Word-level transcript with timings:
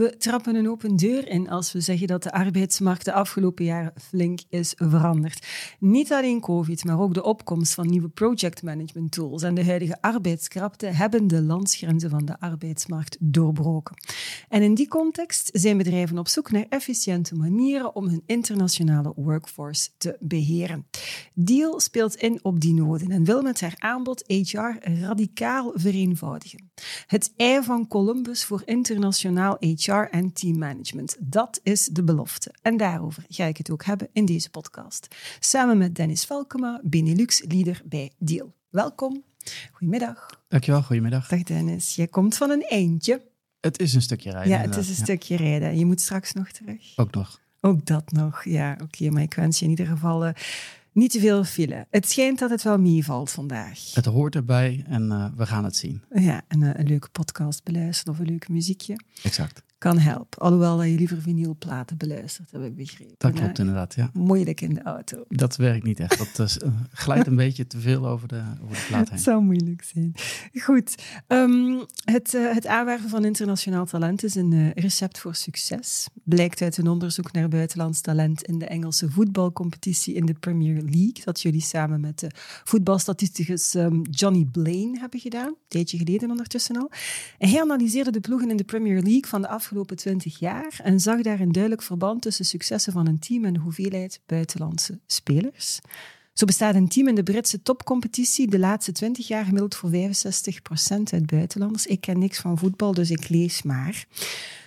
We 0.00 0.16
trappen 0.16 0.54
een 0.54 0.68
open 0.68 0.96
deur 0.96 1.28
in 1.28 1.48
als 1.48 1.72
we 1.72 1.80
zeggen 1.80 2.06
dat 2.06 2.22
de 2.22 2.32
arbeidsmarkt 2.32 3.04
de 3.04 3.12
afgelopen 3.12 3.64
jaren 3.64 3.92
flink 3.96 4.40
is 4.48 4.74
veranderd. 4.76 5.46
Niet 5.78 6.12
alleen 6.12 6.40
COVID, 6.40 6.84
maar 6.84 7.00
ook 7.00 7.14
de 7.14 7.22
opkomst 7.22 7.74
van 7.74 7.86
nieuwe 7.86 8.08
projectmanagement 8.08 9.12
tools 9.12 9.42
en 9.42 9.54
de 9.54 9.64
huidige 9.64 10.00
arbeidskrapte 10.00 10.86
hebben 10.86 11.26
de 11.26 11.42
landsgrenzen 11.42 12.10
van 12.10 12.24
de 12.24 12.40
arbeidsmarkt 12.40 13.16
doorbroken. 13.20 13.96
En 14.48 14.62
in 14.62 14.74
die 14.74 14.88
context 14.88 15.50
zijn 15.52 15.76
bedrijven 15.76 16.18
op 16.18 16.28
zoek 16.28 16.50
naar 16.50 16.66
efficiënte 16.68 17.34
manieren 17.34 17.94
om 17.94 18.08
hun 18.08 18.22
internationale 18.26 19.12
workforce 19.16 19.88
te 19.98 20.16
beheren. 20.20 20.86
Deal 21.34 21.80
speelt 21.80 22.14
in 22.14 22.38
op 22.42 22.60
die 22.60 22.74
noden 22.74 23.10
en 23.10 23.24
wil 23.24 23.42
met 23.42 23.60
haar 23.60 23.74
aanbod 23.78 24.24
HR 24.26 24.88
radicaal 25.00 25.72
vereenvoudigen. 25.74 26.70
Het 27.06 27.32
ei 27.36 27.62
van 27.62 27.86
Columbus 27.86 28.44
voor 28.44 28.62
internationaal 28.64 29.56
HR 29.60 29.88
HR 29.90 30.08
en 30.10 30.32
teammanagement. 30.32 31.16
Dat 31.18 31.60
is 31.62 31.86
de 31.86 32.04
belofte. 32.04 32.54
En 32.62 32.76
daarover 32.76 33.24
ga 33.28 33.44
ik 33.44 33.56
het 33.56 33.70
ook 33.70 33.84
hebben 33.84 34.08
in 34.12 34.24
deze 34.24 34.50
podcast. 34.50 35.16
Samen 35.40 35.78
met 35.78 35.94
Dennis 35.94 36.24
Valkema, 36.24 36.80
Benelux-leader 36.82 37.82
bij 37.84 38.12
Deal. 38.18 38.54
Welkom. 38.68 39.22
Goedemiddag. 39.72 40.44
Dankjewel, 40.48 40.82
goedemiddag. 40.82 41.28
Dag 41.28 41.42
Dennis. 41.42 41.94
Jij 41.94 42.06
komt 42.06 42.36
van 42.36 42.50
een 42.50 42.62
eindje. 42.62 43.22
Het 43.60 43.80
is 43.80 43.94
een 43.94 44.02
stukje 44.02 44.30
rijden. 44.30 44.50
Ja, 44.50 44.58
het 44.58 44.76
is 44.76 44.88
een 44.88 44.94
stukje 44.94 45.36
rijden. 45.36 45.78
Je 45.78 45.86
moet 45.86 46.00
straks 46.00 46.32
nog 46.32 46.50
terug. 46.50 46.96
Ook 46.96 47.14
nog. 47.14 47.40
Ook 47.60 47.86
dat 47.86 48.12
nog, 48.12 48.44
ja. 48.44 48.78
Oké, 48.82 49.10
maar 49.10 49.22
ik 49.22 49.34
wens 49.34 49.58
je 49.58 49.64
in 49.64 49.70
ieder 49.70 49.86
geval 49.86 50.26
uh, 50.26 50.32
niet 50.92 51.10
te 51.10 51.20
veel 51.20 51.44
file. 51.44 51.86
Het 51.90 52.10
schijnt 52.10 52.38
dat 52.38 52.50
het 52.50 52.62
wel 52.62 52.78
meevalt 52.78 53.30
vandaag. 53.30 53.94
Het 53.94 54.04
hoort 54.04 54.34
erbij 54.34 54.84
en 54.86 55.02
uh, 55.02 55.26
we 55.36 55.46
gaan 55.46 55.64
het 55.64 55.76
zien. 55.76 56.02
Ja, 56.14 56.42
en 56.48 56.60
uh, 56.60 56.70
een 56.72 56.86
leuke 56.86 57.08
podcast 57.08 57.64
beluisteren 57.64 58.12
of 58.12 58.18
een 58.18 58.26
leuk 58.26 58.48
muziekje. 58.48 59.00
Exact 59.22 59.62
kan 59.80 59.98
helpen. 59.98 60.38
Alhoewel 60.38 60.82
je 60.82 60.96
liever 60.96 61.20
vinylplaten 61.20 61.96
beluistert, 61.96 62.50
heb 62.50 62.62
ik 62.62 62.76
begrepen. 62.76 63.14
Dat 63.18 63.32
klopt 63.32 63.58
inderdaad, 63.58 63.94
ja. 63.94 64.10
Moeilijk 64.12 64.60
in 64.60 64.74
de 64.74 64.82
auto. 64.82 65.24
Dat 65.28 65.56
werkt 65.56 65.84
niet 65.84 66.00
echt. 66.00 66.36
Dat 66.36 66.58
uh, 66.64 66.70
glijdt 66.92 67.26
een 67.26 67.36
beetje 67.36 67.66
te 67.66 67.80
veel 67.80 68.06
over 68.06 68.28
de, 68.28 68.42
over 68.62 68.74
de 68.76 68.84
plaat 68.88 69.08
heen. 69.08 69.14
Het 69.14 69.20
zou 69.20 69.42
moeilijk 69.42 69.82
zijn. 69.82 70.12
Goed. 70.52 70.94
Um, 71.28 71.84
het, 72.04 72.34
uh, 72.34 72.52
het 72.54 72.66
aanwerven 72.66 73.08
van 73.08 73.24
internationaal 73.24 73.86
talent 73.86 74.24
is 74.24 74.34
een 74.34 74.52
uh, 74.52 74.70
recept 74.70 75.18
voor 75.18 75.34
succes. 75.34 76.08
Blijkt 76.24 76.62
uit 76.62 76.76
een 76.76 76.88
onderzoek 76.88 77.32
naar 77.32 77.48
buitenlands 77.48 78.00
talent 78.00 78.42
in 78.42 78.58
de 78.58 78.66
Engelse 78.66 79.10
voetbalcompetitie 79.10 80.14
in 80.14 80.26
de 80.26 80.34
Premier 80.34 80.82
League, 80.82 81.24
dat 81.24 81.40
jullie 81.40 81.60
samen 81.60 82.00
met 82.00 82.18
de 82.18 82.30
voetbalstatisticus 82.64 83.74
um, 83.74 84.02
Johnny 84.10 84.44
Blaine 84.44 84.98
hebben 84.98 85.20
gedaan. 85.20 85.48
Een 85.48 85.56
tijdje 85.68 85.98
geleden 85.98 86.30
ondertussen 86.30 86.76
al. 86.76 86.90
En 87.38 87.48
hij 87.48 87.60
analyseerde 87.60 88.10
de 88.10 88.20
ploegen 88.20 88.50
in 88.50 88.56
de 88.56 88.64
Premier 88.64 89.02
League 89.02 89.26
van 89.26 89.40
de 89.40 89.48
afgelopen 89.48 89.68
afgelopen 89.70 89.96
twintig 89.96 90.38
jaar 90.38 90.80
en 90.82 91.00
zag 91.00 91.22
daar 91.22 91.40
een 91.40 91.52
duidelijk 91.52 91.82
verband 91.82 92.22
tussen 92.22 92.44
successen 92.44 92.92
van 92.92 93.06
een 93.06 93.18
team 93.18 93.44
en 93.44 93.52
de 93.52 93.58
hoeveelheid 93.58 94.20
buitenlandse 94.26 94.98
spelers. 95.06 95.78
Zo 96.32 96.46
bestaat 96.46 96.74
een 96.74 96.88
team 96.88 97.08
in 97.08 97.14
de 97.14 97.22
Britse 97.22 97.62
topcompetitie 97.62 98.50
de 98.50 98.58
laatste 98.58 98.92
twintig 98.92 99.28
jaar 99.28 99.44
gemiddeld 99.44 99.74
voor 99.74 99.90
65% 99.90 99.92
uit 101.12 101.26
buitenlanders. 101.26 101.86
Ik 101.86 102.00
ken 102.00 102.18
niks 102.18 102.38
van 102.38 102.58
voetbal, 102.58 102.94
dus 102.94 103.10
ik 103.10 103.28
lees 103.28 103.62
maar. 103.62 104.06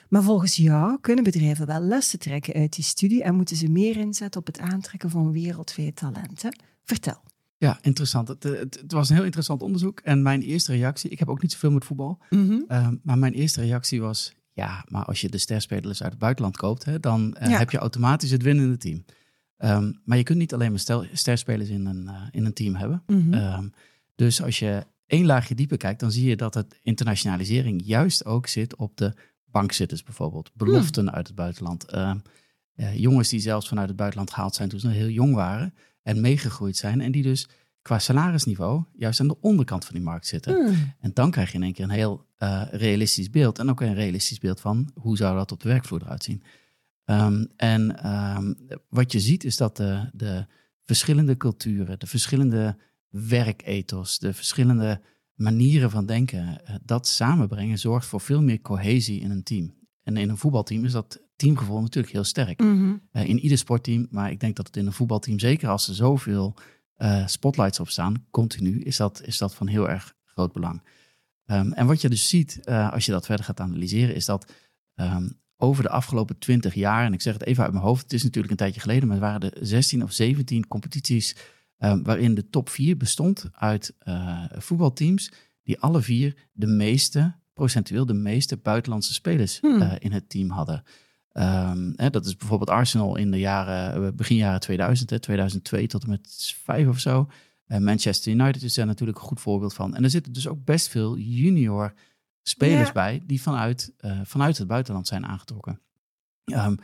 Maar 0.09 0.23
volgens 0.23 0.55
jou 0.55 0.97
kunnen 1.01 1.23
bedrijven 1.23 1.65
wel 1.65 1.81
lessen 1.81 2.19
trekken 2.19 2.53
uit 2.53 2.75
die 2.75 2.83
studie 2.83 3.23
en 3.23 3.35
moeten 3.35 3.55
ze 3.55 3.69
meer 3.69 3.97
inzetten 3.97 4.39
op 4.39 4.47
het 4.47 4.59
aantrekken 4.59 5.09
van 5.09 5.31
wereldwijd 5.31 5.95
talenten. 5.95 6.57
Vertel. 6.83 7.21
Ja, 7.57 7.79
interessant. 7.81 8.27
Het, 8.27 8.43
het, 8.43 8.79
het, 8.81 8.91
was 8.91 9.09
een 9.09 9.15
heel 9.15 9.25
interessant 9.25 9.61
onderzoek. 9.61 9.99
En 9.99 10.21
mijn 10.21 10.41
eerste 10.41 10.71
reactie, 10.71 11.09
ik 11.09 11.19
heb 11.19 11.29
ook 11.29 11.41
niet 11.41 11.51
zoveel 11.51 11.71
met 11.71 11.85
voetbal, 11.85 12.19
mm 12.29 12.47
-hmm. 12.47 12.65
uh, 12.67 12.87
maar 13.03 13.17
mijn 13.17 13.33
eerste 13.33 13.61
reactie 13.61 14.01
was, 14.01 14.33
ja, 14.53 14.85
maar 14.87 15.05
als 15.05 15.21
je 15.21 15.29
de 15.29 15.37
sterspelers 15.37 16.01
uit 16.03 16.11
het 16.11 16.19
buitenland 16.19 16.57
koopt, 16.57 16.85
hè, 16.85 16.99
dan 16.99 17.37
uh, 17.41 17.49
ja. 17.49 17.57
heb 17.57 17.69
je 17.69 17.77
automatisch 17.77 18.31
het 18.31 18.41
winnende 18.41 18.77
team. 18.77 19.05
Um, 19.57 20.01
maar 20.05 20.17
je 20.17 20.23
kunt 20.23 20.37
niet 20.37 20.53
alleen 20.53 20.71
maar 20.71 21.07
sterspelers 21.13 21.69
in 21.69 21.85
een, 21.85 22.03
uh, 22.03 22.21
in 22.31 22.45
een 22.45 22.53
team 22.53 22.75
hebben. 22.75 23.03
Mm 23.07 23.21
-hmm. 23.21 23.33
um, 23.33 23.73
dus 24.15 24.41
als 24.41 24.59
je 24.59 24.85
één 25.05 25.25
laagje 25.25 25.55
dieper 25.55 25.77
kijkt, 25.77 25.99
dan 25.99 26.11
zie 26.11 26.29
je 26.29 26.35
dat 26.35 26.53
het 26.53 26.79
internationalisering 26.81 27.81
juist 27.85 28.25
ook 28.25 28.47
zit 28.47 28.75
op 28.75 28.97
de 28.97 29.13
bankzitters 29.45 30.03
bijvoorbeeld. 30.03 30.51
Beloften 30.53 31.03
mm. 31.03 31.09
uit 31.09 31.27
het 31.27 31.35
buitenland. 31.35 31.93
Uh, 31.93 32.15
jongens 32.95 33.29
die 33.29 33.39
zelfs 33.39 33.67
vanuit 33.67 33.87
het 33.87 33.97
buitenland 33.97 34.31
gehaald 34.31 34.55
zijn 34.55 34.69
toen 34.69 34.79
ze 34.79 34.87
nog 34.87 34.95
heel 34.95 35.09
jong 35.09 35.35
waren 35.35 35.73
en 36.03 36.21
meegegroeid 36.21 36.77
zijn. 36.77 37.01
En 37.01 37.11
die 37.11 37.23
dus 37.23 37.49
qua 37.83 37.99
salarisniveau 37.99 38.83
juist 38.95 39.19
aan 39.19 39.27
de 39.27 39.41
onderkant 39.41 39.85
van 39.85 39.95
die 39.95 40.03
markt 40.03 40.27
zitten. 40.27 40.61
Mm. 40.61 40.93
En 40.99 41.11
dan 41.13 41.31
krijg 41.31 41.51
je 41.51 41.57
in 41.57 41.63
één 41.63 41.73
keer 41.73 41.83
een 41.83 41.89
heel 41.89 42.25
uh, 42.39 42.63
realistisch 42.71 43.29
beeld. 43.29 43.59
En 43.59 43.69
ook 43.69 43.81
een 43.81 43.93
realistisch 43.93 44.39
beeld 44.39 44.59
van 44.59 44.89
hoe 44.93 45.17
zou 45.17 45.37
dat 45.37 45.51
op 45.51 45.59
de 45.59 45.69
werkvloer 45.69 46.01
eruit 46.01 46.23
zien. 46.23 46.43
Um, 47.05 47.47
en 47.55 48.11
um, 48.11 48.57
wat 48.89 49.11
je 49.11 49.19
ziet 49.19 49.43
is 49.43 49.57
dat 49.57 49.77
de, 49.77 50.09
de 50.13 50.45
verschillende 50.83 51.37
culturen, 51.37 51.99
de 51.99 52.07
verschillende 52.07 52.77
werkethos, 53.09 54.19
de 54.19 54.33
verschillende 54.33 55.01
manieren 55.33 55.91
van 55.91 56.05
denken, 56.05 56.61
uh, 56.69 56.75
dat 56.83 57.07
samenbrengen 57.07 57.79
zorgt 57.79 58.05
voor 58.05 58.21
veel 58.21 58.41
meer 58.41 58.61
cohesie 58.61 59.21
in 59.21 59.31
een 59.31 59.43
team. 59.43 59.73
En 60.03 60.17
in 60.17 60.29
een 60.29 60.37
voetbalteam 60.37 60.85
is 60.85 60.91
dat 60.91 61.21
teamgevoel 61.35 61.81
natuurlijk 61.81 62.13
heel 62.13 62.23
sterk. 62.23 62.61
Mm 62.61 62.77
-hmm. 62.77 63.01
uh, 63.13 63.29
in 63.29 63.39
ieder 63.39 63.57
sportteam, 63.57 64.07
maar 64.09 64.31
ik 64.31 64.39
denk 64.39 64.55
dat 64.55 64.67
het 64.67 64.77
in 64.77 64.85
een 64.85 64.93
voetbalteam, 64.93 65.39
zeker 65.39 65.69
als 65.69 65.87
er 65.87 65.95
zoveel 65.95 66.55
uh, 67.03 67.27
spotlights 67.27 67.79
op 67.79 67.89
staan, 67.89 68.25
continu, 68.31 68.81
is 68.81 68.97
dat, 68.97 69.21
is 69.25 69.37
dat 69.37 69.55
van 69.55 69.67
heel 69.67 69.89
erg 69.89 70.15
groot 70.25 70.53
belang. 70.53 70.81
Um, 71.45 71.73
en 71.73 71.87
wat 71.87 72.01
je 72.01 72.09
dus 72.09 72.29
ziet, 72.29 72.59
uh, 72.65 72.91
als 72.91 73.05
je 73.05 73.11
dat 73.11 73.25
verder 73.25 73.45
gaat 73.45 73.59
analyseren, 73.59 74.15
is 74.15 74.25
dat 74.25 74.51
um, 74.95 75.39
over 75.57 75.83
de 75.83 75.89
afgelopen 75.89 76.37
twintig 76.37 76.73
jaar, 76.73 77.05
en 77.05 77.13
ik 77.13 77.21
zeg 77.21 77.33
het 77.33 77.45
even 77.45 77.63
uit 77.63 77.71
mijn 77.71 77.85
hoofd, 77.85 78.03
het 78.03 78.13
is 78.13 78.23
natuurlijk 78.23 78.51
een 78.51 78.57
tijdje 78.57 78.81
geleden, 78.81 79.07
maar 79.07 79.17
het 79.17 79.25
waren 79.25 79.51
er 79.51 79.67
16 79.67 80.03
of 80.03 80.11
17 80.11 80.67
competities 80.67 81.35
um, 81.79 82.03
waarin 82.03 82.35
de 82.35 82.49
top 82.49 82.69
4 82.69 82.97
bestond 82.97 83.49
uit 83.53 83.93
uh, 84.03 84.43
voetbalteams 84.51 85.31
die 85.63 85.79
alle 85.79 86.01
vier 86.01 86.35
de 86.51 86.67
meeste, 86.67 87.35
procentueel 87.53 88.05
de 88.05 88.13
meeste 88.13 88.57
buitenlandse 88.57 89.13
spelers 89.13 89.59
hmm. 89.59 89.97
in 89.99 90.11
het 90.11 90.29
team 90.29 90.49
hadden. 90.49 90.83
Um, 91.33 91.93
hè, 91.95 92.09
dat 92.09 92.25
is 92.25 92.35
bijvoorbeeld 92.35 92.69
Arsenal 92.69 93.15
in 93.15 93.31
de 93.31 93.39
jaren, 93.39 94.15
begin 94.15 94.37
jaren 94.37 94.59
2000, 94.59 95.09
hè, 95.09 95.19
2002 95.19 95.87
tot 95.87 96.03
en 96.03 96.09
met 96.09 96.53
5 96.63 96.87
of 96.87 96.99
zo. 96.99 97.29
Manchester 97.79 98.31
United 98.31 98.63
is 98.63 98.73
daar 98.73 98.85
natuurlijk 98.85 99.17
een 99.19 99.25
goed 99.25 99.41
voorbeeld 99.41 99.73
van. 99.73 99.95
En 99.95 100.03
er 100.03 100.09
zitten 100.09 100.33
dus 100.33 100.47
ook 100.47 100.65
best 100.65 100.87
veel 100.87 101.17
junior 101.17 101.93
spelers 102.43 102.87
ja. 102.87 102.93
bij 102.93 103.21
die 103.25 103.41
vanuit, 103.41 103.93
uh, 104.01 104.19
vanuit 104.23 104.57
het 104.57 104.67
buitenland 104.67 105.07
zijn 105.07 105.25
aangetrokken. 105.25 105.79
Um, 106.45 106.77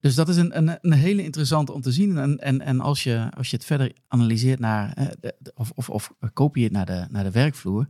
dus 0.00 0.14
dat 0.14 0.28
is 0.28 0.36
een, 0.36 0.56
een, 0.56 0.78
een, 0.80 0.92
hele 0.92 1.22
interessante 1.22 1.72
om 1.72 1.80
te 1.80 1.92
zien. 1.92 2.18
En, 2.18 2.38
en, 2.38 2.60
en 2.60 2.80
als, 2.80 3.02
je, 3.02 3.30
als 3.36 3.50
je 3.50 3.56
het 3.56 3.64
verder 3.64 3.92
analyseert 4.08 4.58
naar, 4.58 4.94
de, 5.20 5.34
of, 5.54 5.70
of, 5.74 5.88
of 5.88 6.12
kopieert 6.32 6.72
naar 6.72 6.86
de, 6.86 7.06
naar 7.08 7.24
de 7.24 7.30
werkvloer, 7.30 7.86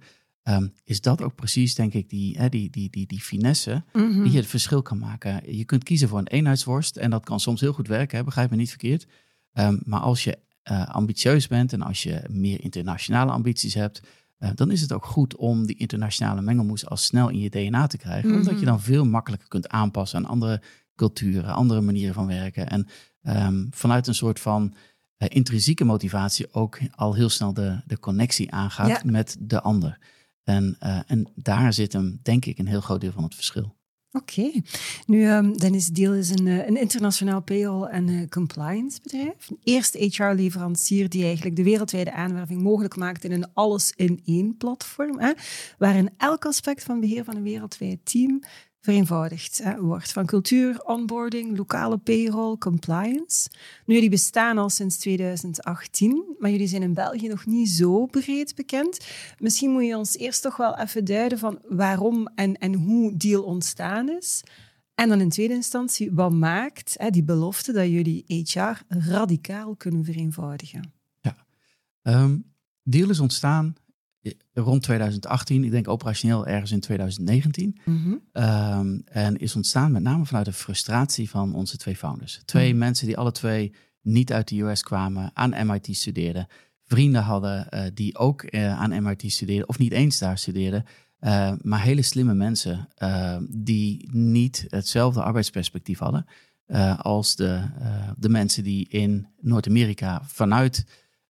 um, 0.49 0.73
is 0.85 1.01
dat 1.01 1.23
ook 1.23 1.35
precies, 1.35 1.75
denk 1.75 1.93
ik, 1.95 2.09
die, 2.09 2.39
hè, 2.39 2.49
die, 2.49 2.71
die, 2.71 2.91
die, 2.91 3.07
die 3.07 3.21
finesse 3.21 3.85
mm 3.93 4.13
-hmm. 4.13 4.25
die 4.25 4.37
het 4.37 4.47
verschil 4.47 4.83
kan 4.83 4.99
maken. 4.99 5.57
Je 5.57 5.65
kunt 5.65 5.85
kiezen 5.85 6.09
voor 6.09 6.19
een 6.19 6.27
eenheidsworst 6.27 6.97
en 6.97 7.11
dat 7.11 7.25
kan 7.25 7.41
soms 7.41 7.61
heel 7.61 7.73
goed 7.73 7.89
werken, 7.89 8.19
hè, 8.19 8.25
begrijp 8.25 8.51
me 8.51 8.57
niet 8.57 8.69
verkeerd. 8.69 9.07
Um, 9.53 9.81
maar 9.85 10.01
als 10.01 10.25
je 10.25 10.39
uh, 10.71 10.89
ambitieus 10.89 11.47
bent 11.47 11.73
en 11.73 11.83
als 11.83 12.03
je 12.03 12.23
meer 12.31 12.63
internationale 12.63 13.33
ambities 13.33 13.75
hebt, 13.75 14.01
uh, 14.39 14.51
dan 14.55 14.71
is 14.71 14.81
het 14.81 14.93
ook 14.93 15.05
goed 15.05 15.37
om 15.37 15.67
die 15.67 15.77
internationale 15.77 16.43
mengelmoes 16.43 16.87
al 16.87 16.97
snel 16.97 17.29
in 17.29 17.39
je 17.39 17.51
DNA 17.51 17.87
te 17.87 17.99
krijgen. 17.99 18.29
Mm 18.29 18.35
-hmm. 18.35 18.43
Omdat 18.43 18.61
je 18.61 18.67
dan 18.67 18.81
veel 18.81 19.05
makkelijker 19.05 19.49
kunt 19.49 19.69
aanpassen 19.69 20.19
aan 20.19 20.31
andere 20.31 20.63
culturen, 20.95 21.55
andere 21.55 21.81
manieren 21.81 22.15
van 22.15 22.27
werken. 22.27 22.69
En 22.69 22.87
um, 23.23 23.69
vanuit 23.71 24.07
een 24.07 24.15
soort 24.15 24.41
van 24.41 24.75
uh, 25.19 25.29
intrinsieke 25.31 25.85
motivatie 25.85 26.53
ook 26.53 26.79
al 26.95 27.15
heel 27.15 27.29
snel 27.29 27.53
de, 27.53 27.81
de 27.87 27.99
connectie 27.99 28.53
aangaat 28.53 28.89
ja. 28.89 29.01
met 29.05 29.37
de 29.41 29.61
ander. 29.61 29.99
En, 30.49 30.77
uh, 30.83 31.01
en 31.07 31.29
daar 31.35 31.73
zit 31.73 31.93
hem, 31.93 32.19
denk 32.23 32.45
ik, 32.45 32.59
een 32.59 32.67
heel 32.67 32.81
groot 32.81 33.01
deel 33.01 33.13
van 33.13 33.23
het 33.23 33.35
verschil. 33.35 33.77
Oké. 34.13 34.51
Nu, 35.07 35.31
um, 35.31 35.59
Dennis 35.59 35.87
Deal 35.87 36.15
is 36.15 36.31
een, 36.31 36.47
een 36.47 36.77
internationaal 36.77 37.43
payroll- 37.43 37.89
en 37.89 38.09
uh, 38.09 38.29
compliance 38.29 39.01
bedrijf. 39.03 39.51
Eerste 39.63 39.99
HR-leverancier 39.99 41.09
die 41.09 41.25
eigenlijk 41.25 41.57
de 41.57 41.63
wereldwijde 41.63 42.13
aanwerving 42.13 42.63
mogelijk 42.63 42.97
maakt 42.97 43.25
in 43.25 43.33
een 43.33 43.53
alles-in-één 43.55 44.57
platform, 44.57 45.19
hè, 45.19 45.33
waarin 45.79 46.11
elk 46.17 46.45
aspect 46.45 46.83
van 46.83 47.01
beheer 47.01 47.25
van 47.25 47.37
een 47.37 47.43
wereldwijd 47.43 47.99
team 48.03 48.41
vereenvoudigd 48.81 49.61
hè, 49.63 49.81
wordt. 49.81 50.13
Van 50.13 50.27
cultuur, 50.27 50.83
onboarding, 50.85 51.57
lokale 51.57 51.99
payroll, 51.99 52.57
compliance. 52.57 53.51
Nu, 53.85 53.95
jullie 53.95 54.11
bestaan 54.11 54.59
al 54.59 54.69
sinds 54.69 54.97
2018, 54.99 56.25
maar 56.39 56.51
jullie 56.51 56.67
zijn 56.67 56.83
in 56.83 56.95
België 56.95 57.29
nog 57.29 57.47
niet 57.47 57.69
zo 57.69 58.07
breed 58.07 58.55
bekend. 58.55 59.07
Misschien 59.39 59.71
moet 59.71 59.87
je 59.87 59.97
ons 59.97 60.17
eerst 60.17 60.43
toch 60.43 60.57
wel 60.57 60.79
even 60.79 61.05
duiden 61.05 61.39
van 61.39 61.59
waarom 61.69 62.29
en, 62.35 62.59
en 62.59 62.75
hoe 62.75 63.17
Deal 63.17 63.43
ontstaan 63.43 64.09
is. 64.09 64.43
En 64.95 65.09
dan 65.09 65.21
in 65.21 65.29
tweede 65.29 65.55
instantie, 65.55 66.13
wat 66.13 66.33
maakt 66.33 66.95
hè, 66.99 67.11
die 67.11 67.25
belofte 67.25 67.73
dat 67.73 67.89
jullie 67.89 68.25
HR 68.27 68.83
radicaal 68.89 69.77
kunnen 69.77 70.05
vereenvoudigen? 70.05 70.93
Ja, 71.21 71.37
um, 72.03 72.45
Deal 72.83 73.11
is 73.11 73.21
ontstaan 73.21 73.75
rond 74.53 74.83
2018, 74.83 75.65
ik 75.65 75.71
denk 75.71 75.89
operationeel 75.89 76.47
ergens 76.47 76.73
in 76.73 76.81
2019. 76.81 77.79
Mhm. 77.85 78.15
Ehm, 78.33 78.99
en 79.05 79.37
is 79.37 79.57
ontstaan 79.57 79.93
met 79.93 80.03
name 80.03 80.27
vanuit 80.27 80.45
de 80.45 80.53
frustratie 80.53 81.31
van 81.31 81.55
onze 81.55 81.77
twee 81.77 81.97
founders. 81.97 82.41
Twee 82.45 82.69
mhm. 82.69 82.79
mensen 82.79 83.07
die 83.07 83.17
alle 83.17 83.33
twee 83.33 83.73
niet 84.03 84.33
uit 84.33 84.49
de 84.49 84.61
US 84.61 84.83
kwamen, 84.83 85.31
aan 85.35 85.67
MIT 85.67 85.89
studeerden. 85.91 86.47
Vrienden 86.85 87.23
hadden 87.23 87.67
uh, 87.71 87.81
die 87.95 88.19
ook 88.19 88.53
uh, 88.53 88.81
aan 88.81 89.03
MIT 89.03 89.25
studeerden, 89.27 89.69
of 89.69 89.79
niet 89.79 89.93
eens 89.93 90.19
daar 90.19 90.39
studeerden. 90.39 90.85
Uh, 91.21 91.53
maar 91.63 91.83
hele 91.83 92.03
slimme 92.03 92.35
mensen 92.35 92.89
die 93.51 94.09
niet 94.13 94.65
hetzelfde 94.69 95.23
arbeidsperspectief 95.23 95.99
hadden 95.99 96.27
als 96.97 97.37
de, 97.37 97.63
de 98.17 98.29
mensen 98.29 98.65
die 98.65 98.89
in 98.89 99.27
Noord-Amerika 99.41 100.23
vanuit 100.25 100.85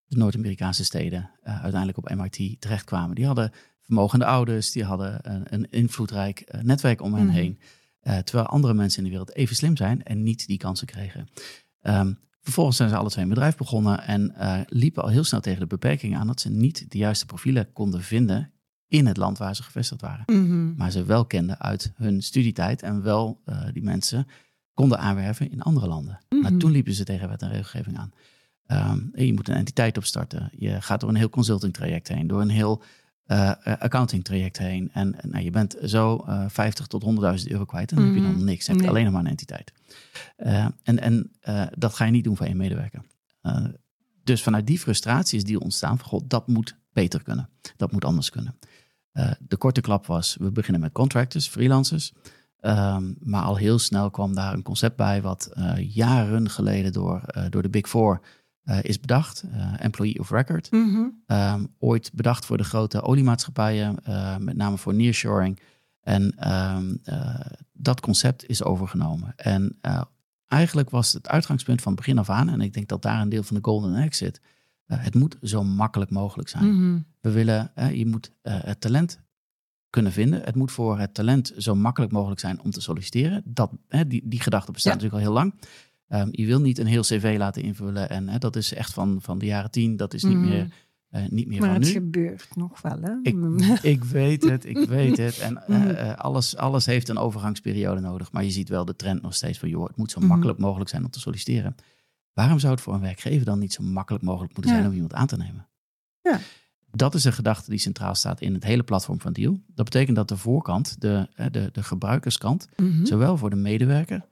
de 0.09 0.17
Noord-Amerikaanse 0.17 0.85
steden 0.85 1.31
uh, 1.45 1.63
uiteindelijk 1.63 1.99
op 1.99 2.15
MIT 2.15 2.61
terechtkwamen. 2.61 3.15
Die 3.15 3.27
hadden 3.27 3.53
vermogende 3.83 4.25
ouders, 4.25 4.71
die 4.73 4.85
hadden 4.85 5.19
een, 5.23 5.47
een 5.51 5.71
invloedrijk 5.71 6.51
uh, 6.55 6.61
netwerk 6.61 7.03
om 7.03 7.15
hen 7.15 7.25
mm. 7.25 7.31
heen. 7.31 7.59
Uh, 8.03 8.19
terwijl 8.19 8.47
andere 8.47 8.75
mensen 8.75 8.99
in 8.99 9.05
de 9.05 9.11
wereld 9.11 9.35
even 9.35 9.57
slim 9.57 9.77
zijn 9.77 10.03
en 10.03 10.23
niet 10.23 10.47
die 10.47 10.59
kansen 10.59 10.87
kregen. 10.87 11.29
Um, 11.83 12.19
vervolgens 12.41 12.77
zijn 12.77 12.89
ze 12.89 12.97
alle 12.97 13.09
twee 13.09 13.25
een 13.25 13.31
bedrijf 13.31 13.57
begonnen 13.57 14.03
en 14.03 14.35
liepen 14.69 15.03
al 15.03 15.09
heel 15.09 15.25
snel 15.25 15.41
tegen 15.41 15.61
de 15.61 15.67
beperking 15.67 16.17
aan 16.17 16.27
dat 16.27 16.41
ze 16.41 16.51
niet 16.51 16.91
de 16.91 16.99
juiste 16.99 17.27
profielen 17.27 17.73
konden 17.73 18.03
vinden 18.03 18.53
in 18.87 19.07
het 19.07 19.17
land 19.17 19.39
waar 19.39 19.57
ze 19.57 19.63
gevestigd 19.63 20.01
waren. 20.01 20.23
Mm-hmm. 20.27 20.75
Maar 20.77 20.91
ze 20.91 21.05
wel 21.05 21.25
kenden 21.25 21.59
uit 21.59 21.93
hun 21.95 22.23
studietijd 22.23 22.83
en 22.83 23.03
wel 23.03 23.43
die 23.73 23.83
mensen 23.83 24.27
konden 24.75 24.99
aanwerven 24.99 25.51
in 25.51 25.63
andere 25.63 25.87
landen. 25.87 26.19
Maar 26.29 26.39
mm-hmm. 26.39 26.59
toen 26.59 26.71
liepen 26.71 26.93
ze 26.93 27.05
tegen 27.05 27.29
wet 27.29 27.43
en 27.43 27.49
regelgeving 27.49 27.99
aan. 27.99 28.13
Um, 28.71 29.11
je 29.15 29.33
moet 29.33 29.49
een 29.49 29.55
entiteit 29.55 29.97
opstarten. 29.97 30.51
Je 30.57 30.83
gaat 30.83 31.01
door 31.01 31.09
een 31.09 31.15
heel 31.15 31.31
consulting 31.31 31.73
traject 31.73 32.09
heen, 32.09 32.27
door 32.27 32.41
een 32.41 32.49
heel 32.49 32.83
uh, 33.27 33.53
accounting 33.79 34.25
traject 34.25 34.59
heen. 34.59 34.91
En 34.93 35.17
nou, 35.23 35.45
je 35.45 35.51
bent 35.51 35.77
zo 35.85 36.25
uh, 36.29 36.45
50 36.49 36.87
tot 36.87 37.05
100.000 37.05 37.51
euro 37.51 37.65
kwijt 37.65 37.91
en 37.91 37.97
dan 37.97 38.07
heb 38.07 38.15
je 38.15 38.23
dan 38.23 38.31
mhm. 38.31 38.45
niks. 38.45 38.67
Dan 38.67 38.75
heb 38.75 38.85
je 38.85 38.91
alleen 38.91 39.13
maar 39.13 39.21
een 39.21 39.27
entiteit. 39.27 39.73
Uh, 40.39 40.67
en 40.83 40.99
en 40.99 41.31
dat 41.79 41.95
ga 41.95 42.05
je 42.05 42.11
niet 42.11 42.25
doen 42.25 42.37
voor 42.37 42.47
één 42.47 42.57
medewerker. 42.57 43.03
dus 44.25 44.43
vanuit 44.43 44.67
die 44.67 44.79
frustratie 44.79 45.39
is 45.39 45.45
die 45.45 45.61
ontstaan 45.61 45.99
van, 45.99 46.09
god, 46.09 46.31
dat 46.31 46.47
moet 46.47 46.77
beter 46.93 47.23
kunnen. 47.23 47.49
Dat 47.77 47.93
moet 47.93 48.05
anders 48.05 48.31
kunnen. 48.31 48.59
de 49.39 49.57
korte 49.57 49.81
klap 49.81 50.07
was, 50.07 50.37
we 50.41 50.51
beginnen 50.51 50.81
met 50.81 50.93
contractors, 50.93 51.49
freelancers. 51.49 52.13
Um, 52.61 53.17
maar 53.21 53.43
al 53.43 53.57
heel 53.57 53.79
snel 53.79 54.11
kwam 54.11 54.35
daar 54.35 54.55
een 54.55 54.63
concept 54.63 54.97
bij 54.97 55.23
wat 55.23 55.51
jaren 55.77 56.51
geleden 56.51 56.93
door, 56.93 57.21
door 57.51 57.63
de 57.63 57.71
Big 57.71 57.89
Four 57.89 58.21
uh, 58.65 58.83
is 58.83 59.01
bedacht. 59.01 59.45
Uh, 59.45 59.73
employee 59.79 60.19
of 60.19 60.31
record. 60.31 60.71
Mm 60.71 61.23
um, 61.27 61.75
ooit 61.79 62.11
bedacht 62.15 62.45
voor 62.45 62.57
de 62.57 62.65
grote 62.65 63.03
oliemaatschappijen, 63.03 63.97
uh, 64.09 64.37
met 64.37 64.57
name 64.57 64.79
voor 64.79 64.95
nearshoring. 64.95 65.61
En 66.01 66.53
um, 66.53 67.03
dat 67.73 68.01
concept 68.01 68.49
is 68.49 68.63
overgenomen. 68.63 69.33
En 69.37 69.79
eigenlijk 70.47 70.91
was 70.91 71.13
het 71.13 71.29
uitgangspunt 71.29 71.83
van 71.83 71.95
begin 71.95 72.19
af 72.19 72.31
aan, 72.31 72.49
en 72.49 72.61
ik 72.61 72.73
denk 72.73 72.89
dat 72.89 73.03
daar 73.03 73.21
een 73.21 73.29
deel 73.29 73.43
van 73.43 73.57
de 73.57 73.65
golden 73.65 73.95
egg 73.95 74.15
zit. 74.15 74.41
het 74.87 75.15
moet 75.15 75.37
zo 75.43 75.65
makkelijk 75.65 76.11
mogelijk 76.11 76.49
zijn. 76.49 76.65
Mm 76.65 77.07
We 77.21 77.31
willen, 77.31 77.73
je 77.93 78.07
moet 78.07 78.33
het 78.43 78.81
talent 78.81 79.21
kunnen 79.91 80.13
vinden. 80.13 80.43
Het 80.45 80.55
moet 80.55 80.73
voor 80.73 80.99
het 80.99 81.15
talent 81.15 81.53
zo 81.59 81.75
makkelijk 81.75 82.13
mogelijk 82.13 82.41
zijn 82.41 82.61
om 82.61 82.71
te 82.71 82.81
solliciteren. 82.81 83.43
Dat, 83.45 83.71
die, 84.07 84.29
die 84.29 84.41
gedachte 84.41 84.73
bestaat 84.73 84.93
natuurlijk 84.93 85.23
al 85.23 85.29
heel 85.29 85.39
lang. 85.39 85.55
Um, 86.09 86.29
je 86.31 86.47
wil 86.47 86.61
niet 86.61 86.79
een 86.79 86.87
heel 86.87 87.03
cv 87.03 87.35
laten 87.39 87.63
invullen. 87.63 88.11
En 88.11 88.29
hè, 88.29 88.39
dat 88.39 88.57
is 88.57 88.75
echt 88.75 88.93
van, 88.93 89.19
van 89.21 89.39
de 89.39 89.47
jaren 89.47 89.71
tien. 89.71 89.97
Dat 89.97 90.15
is 90.15 90.23
niet 90.23 90.37
mm. 90.37 90.49
meer, 90.49 90.73
uh, 91.11 91.21
niet 91.29 91.47
meer 91.47 91.61
maar 91.61 91.71
van 91.71 91.81
nu. 91.81 91.87
Maar 91.87 91.95
het 91.95 92.05
gebeurt 92.05 92.57
nog 92.57 92.81
wel, 92.83 92.99
hè? 93.01 93.13
Ik, 93.23 93.37
ik 93.95 94.05
weet 94.05 94.45
het, 94.45 94.65
ik 94.65 94.89
weet 94.99 95.17
het. 95.17 95.39
En 95.39 95.63
uh, 95.69 96.15
alles, 96.15 96.57
alles 96.57 96.87
heeft 96.87 97.09
een 97.09 97.19
overgangsperiode 97.19 98.01
nodig. 98.01 98.33
Maar 98.33 98.45
je 98.45 98.51
ziet 98.51 98.69
wel 98.69 98.85
de 98.85 98.97
trend 98.97 99.23
nog 99.23 99.35
steeds 99.35 99.59
van... 99.59 99.69
joh, 99.69 99.87
het 99.87 99.97
moet 99.97 100.11
zo 100.11 100.21
mm. 100.21 100.27
makkelijk 100.27 100.59
mogelijk 100.59 100.91
zijn 100.91 101.05
om 101.05 101.11
te 101.11 101.21
solliciteren. 101.21 101.75
Waarom 102.33 102.59
zou 102.59 102.73
het 102.73 102.83
voor 102.83 102.95
een 102.95 103.01
werkgever 103.01 103.45
dan 103.45 103.59
niet 103.59 103.73
zo 103.73 103.83
makkelijk 103.83 104.25
mogelijk 104.25 104.53
moeten 104.53 104.73
zijn... 104.73 104.87
om 104.87 104.93
iemand 104.93 105.15
aan 105.15 105.27
te 105.27 105.37
nemen? 105.37 105.69
Ja. 106.23 106.41
Dat 106.91 107.15
is 107.15 107.25
een 107.25 107.33
gedachte 107.33 107.71
die 107.71 107.79
centraal 107.79 108.15
staat 108.15 108.41
in 108.41 108.55
het 108.55 108.65
hele 108.65 108.83
platform 108.83 109.21
van 109.21 109.33
Deal. 109.33 109.61
Dat 109.67 109.85
betekent 109.85 110.17
dat 110.17 110.29
de 110.29 110.37
voorkant, 110.37 111.01
de, 111.01 111.29
de, 111.51 111.69
de 111.73 111.83
gebruikerskant... 111.83 112.69
Mm 112.77 112.91
-hmm. 112.91 113.07
zowel 113.07 113.37
voor 113.37 113.51
de 113.51 113.57
medewerker 113.57 114.25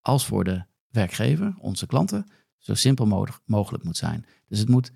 als 0.00 0.26
voor 0.26 0.44
de 0.44 0.64
werkgever, 0.90 1.54
onze 1.58 1.86
klanten, 1.86 2.26
zo 2.58 2.74
simpel 2.74 3.32
mogelijk 3.44 3.84
moet 3.84 3.96
zijn. 3.96 4.26
Dus 4.48 4.58
het 4.58 4.68
moet 4.68 4.92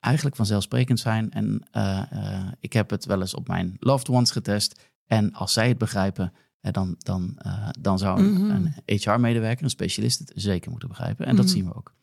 eigenlijk 0.00 0.36
vanzelfsprekend 0.36 1.00
zijn. 1.00 1.32
En 1.32 1.62
uh, 1.72 2.02
uh, 2.12 2.48
ik 2.60 2.72
heb 2.72 2.90
het 2.90 3.04
wel 3.04 3.20
eens 3.20 3.34
op 3.34 3.48
mijn 3.48 3.76
loved 3.78 4.08
ones 4.08 4.30
getest. 4.30 4.80
En 5.06 5.32
als 5.32 5.52
zij 5.52 5.68
het 5.68 5.78
begrijpen, 5.78 6.32
uh, 6.60 6.72
dan, 6.72 6.94
dan, 6.98 7.38
dan 7.80 7.98
zou 7.98 8.18
een, 8.18 8.30
mm 8.30 8.36
-hmm. 8.36 8.72
een 8.84 8.98
HR-medewerker, 8.98 9.64
een 9.64 9.70
specialist, 9.70 10.18
het 10.18 10.32
zeker 10.34 10.70
moeten 10.70 10.88
begrijpen. 10.88 11.26
En 11.26 11.32
mm 11.32 11.38
-hmm. 11.38 11.46
dat 11.46 11.54
mhm. 11.54 11.62
zien 11.62 11.72
we 11.72 11.76
ook. 11.76 11.94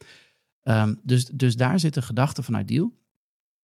Um, 0.64 1.00
dus, 1.04 1.26
dus 1.26 1.56
daar 1.56 1.80
zit 1.80 1.94
de 1.94 2.02
gedachte 2.02 2.44
vanuit 2.44 2.68
deal. 2.68 2.94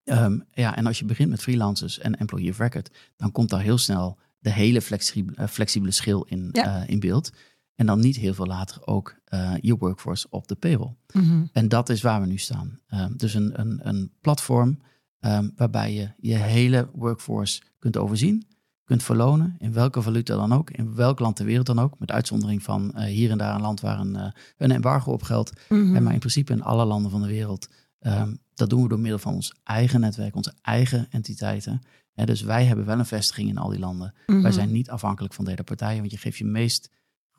Um, 0.04 0.46
ja, 0.52 0.76
en 0.76 0.86
als 0.86 1.00
je 1.00 1.06
begint 1.06 1.30
met 1.30 1.42
freelancers 1.42 2.00
en 2.00 2.18
employee 2.18 2.50
of 2.50 2.58
record, 2.58 2.90
dan 3.16 3.32
komt 3.32 3.50
daar 3.50 3.62
heel 3.62 3.78
snel 3.78 4.20
de 4.40 4.52
hele 4.52 4.82
flexibele, 4.82 5.48
flexibele 5.48 5.92
schil 5.92 6.24
in, 6.24 6.50
ja. 6.52 6.84
in 6.88 7.00
beeld. 7.00 7.32
En 7.80 7.86
dan 7.86 8.00
niet 8.00 8.16
heel 8.16 8.34
veel 8.34 8.46
later 8.46 8.88
ook 8.88 9.16
uh, 9.34 9.54
je 9.62 9.78
workforce 9.78 10.28
op 10.30 10.48
de 10.48 10.56
payroll. 10.56 10.96
Mm 11.14 11.50
En 11.54 11.68
dat 11.68 11.90
is 11.90 12.02
waar 12.02 12.22
we 12.22 12.28
nu 12.28 12.38
staan. 12.38 12.80
Um, 12.94 13.18
dus 13.18 13.34
een, 13.34 13.60
een, 13.60 13.80
een 13.88 14.12
platform 14.22 14.80
um, 15.20 15.52
waarbij 15.56 15.94
je 15.94 16.12
je 16.18 16.36
hele 16.36 16.90
workforce 16.94 17.62
kunt 17.78 17.98
overzien, 17.98 18.48
kunt 18.84 19.04
verlonen, 19.04 19.56
in 19.60 19.74
welke 19.74 20.02
valuta 20.02 20.36
dan 20.36 20.54
ook, 20.54 20.70
in 20.70 20.96
welk 20.96 21.20
land 21.20 21.36
ter 21.36 21.46
wereld 21.46 21.66
dan 21.66 21.80
ook. 21.80 22.00
Met 22.00 22.12
uitzondering 22.12 22.64
van 22.64 22.92
uh, 22.96 23.04
hier 23.04 23.32
en 23.32 23.38
daar 23.38 23.56
een 23.56 23.62
land 23.62 23.82
waar 23.82 24.00
een, 24.00 24.16
uh, 24.16 24.26
een 24.58 24.72
embargo 24.72 25.12
op 25.12 25.24
geldt. 25.24 25.54
Mm 25.70 25.82
-hmm. 25.82 25.96
en 25.96 26.04
maar 26.04 26.14
in 26.14 26.20
principe 26.20 26.54
in 26.54 26.64
alle 26.64 26.86
landen 26.86 27.12
van 27.12 27.22
de 27.22 27.28
wereld. 27.28 27.70
Um, 28.02 28.38
dat 28.54 28.70
doen 28.70 28.82
we 28.84 28.90
door 28.90 29.00
middel 29.00 29.20
van 29.20 29.34
ons 29.34 29.56
eigen 29.64 30.00
netwerk, 30.00 30.36
onze 30.36 30.54
eigen 30.62 31.08
entiteiten. 31.10 31.82
Ja, 32.14 32.26
dus 32.26 32.42
wij 32.42 32.66
hebben 32.66 32.86
wel 32.86 33.00
een 33.00 33.06
vestiging 33.06 33.50
in 33.50 33.58
al 33.58 33.70
die 33.70 33.80
landen. 33.80 34.14
Mm 34.14 34.34
-hmm. 34.34 34.44
Wij 34.44 34.52
zijn 34.52 34.72
niet 34.72 34.90
afhankelijk 34.90 35.34
van 35.34 35.46
derde 35.46 35.64
partijen, 35.64 36.00
want 36.00 36.12
je 36.12 36.18
geeft 36.18 36.38
je 36.38 36.46
meest 36.46 36.90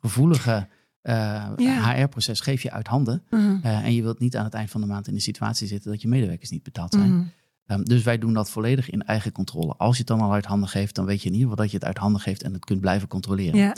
gevoelige 0.01 0.67
uh, 1.03 1.49
HR-proces 1.57 2.39
geef 2.39 2.61
je 2.61 2.71
uit 2.71 2.87
handen. 2.87 3.23
Mhm. 3.29 3.57
Eh, 3.63 3.85
en 3.85 3.93
je 3.93 4.01
wilt 4.01 4.19
niet 4.19 4.37
aan 4.37 4.43
het 4.43 4.53
eind 4.53 4.69
van 4.69 4.81
de 4.81 4.87
maand 4.87 5.07
in 5.07 5.13
de 5.13 5.19
situatie 5.19 5.67
zitten 5.67 5.91
dat 5.91 6.01
je 6.01 6.07
medewerkers 6.07 6.49
niet 6.49 6.63
betaald 6.63 6.93
zijn. 6.93 7.11
Mhm. 7.11 7.27
um, 7.67 7.83
dus 7.83 8.03
wij 8.03 8.17
doen 8.17 8.33
dat 8.33 8.49
volledig 8.49 8.89
in 8.89 9.03
eigen 9.03 9.31
controle. 9.31 9.73
Als 9.77 9.91
je 9.91 9.97
het 9.97 10.07
dan 10.07 10.21
al 10.21 10.33
uit 10.33 10.45
handen 10.45 10.69
geeft, 10.69 10.95
dan 10.95 11.05
weet 11.05 11.21
je 11.21 11.27
in 11.27 11.35
ieder 11.35 11.49
geval 11.49 11.63
dat 11.63 11.71
je 11.71 11.77
het 11.77 11.87
uit 11.87 11.97
handen 11.97 12.21
geeft 12.21 12.43
en 12.43 12.53
het 12.53 12.65
kunt 12.65 12.81
blijven 12.81 13.07
controleren. 13.07 13.59
Ja. 13.59 13.75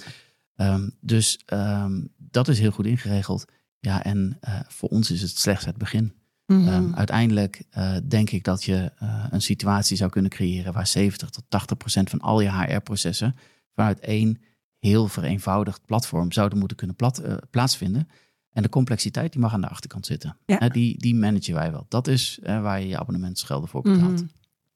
Um, 0.55 0.91
dus 1.01 1.39
um, 1.53 2.09
dat 2.17 2.47
is 2.47 2.59
heel 2.59 2.71
goed 2.71 2.85
ingeregeld. 2.85 3.45
Ja, 3.79 4.03
en 4.03 4.37
uh, 4.47 4.59
voor 4.67 4.89
ons 4.89 5.11
is 5.11 5.21
het 5.21 5.37
slechts 5.37 5.65
het 5.65 5.77
begin. 5.77 6.13
Mm 6.45 6.93
uiteindelijk 6.95 7.63
denk 8.07 8.29
ik 8.29 8.43
dat 8.43 8.63
je 8.63 8.91
een 9.29 9.41
situatie 9.41 9.97
zou 9.97 10.09
kunnen 10.09 10.31
creëren 10.31 10.73
waar 10.73 10.87
70 10.87 11.29
tot 11.29 11.43
80 11.47 11.77
procent 11.77 12.09
van 12.09 12.19
al 12.19 12.41
je 12.41 12.51
HR-processen 12.51 13.35
vanuit 13.75 13.99
één 13.99 14.41
heel 14.83 15.07
vereenvoudigd 15.07 15.85
platform 15.85 16.31
zouden 16.31 16.57
moeten 16.57 16.77
kunnen 16.77 16.95
plat, 16.95 17.25
uh, 17.25 17.33
plaatsvinden. 17.49 18.07
En 18.51 18.63
de 18.63 18.69
complexiteit 18.69 19.31
die 19.31 19.41
mag 19.41 19.53
aan 19.53 19.61
de 19.61 19.67
achterkant 19.67 20.05
zitten. 20.05 20.37
Ja. 20.45 20.69
die, 20.69 20.97
die 20.97 21.15
managen 21.15 21.53
wij 21.53 21.71
wel. 21.71 21.85
Dat 21.87 22.07
is 22.07 22.39
uh, 22.43 22.61
waar 22.61 22.79
je 22.79 22.87
je 22.87 22.99
abonnementsgelden 22.99 23.69
voor 23.69 23.81
betaalt. 23.81 24.21
Mm 24.21 24.29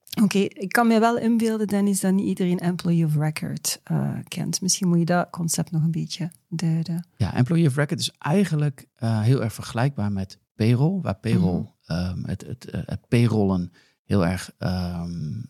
Oké, 0.08 0.24
okay, 0.24 0.44
ik 0.44 0.72
kan 0.72 0.88
me 0.88 1.00
wel 1.00 1.18
inbeelden, 1.18 1.68
Dennis, 1.68 2.00
dat 2.00 2.14
niet 2.14 2.26
iedereen 2.26 2.60
Employee 2.60 3.06
of 3.06 3.16
Record 3.16 3.82
uh, 3.92 4.14
kent. 4.28 4.62
Misschien 4.62 4.88
moet 4.88 5.00
je 5.00 5.06
dat 5.06 5.30
concept 5.30 5.72
nog 5.72 5.84
een 5.84 5.92
beetje 5.92 6.32
duiden. 6.48 7.08
Ja, 7.16 7.34
Employee 7.34 7.68
of 7.68 7.76
Record 7.76 8.00
is 8.00 8.12
eigenlijk 8.18 8.88
heel 9.00 9.44
erg 9.44 9.54
vergelijkbaar 9.54 10.12
met 10.12 10.40
payroll. 10.56 11.02
Waar 11.02 11.16
payroll, 11.16 11.60
mm. 11.60 11.96
um, 11.96 12.26
het, 12.26 12.42
het, 12.48 12.68
het 12.72 13.08
payrollen 13.08 13.72
heel 14.04 14.26
erg 14.26 14.52
um, 14.60 15.50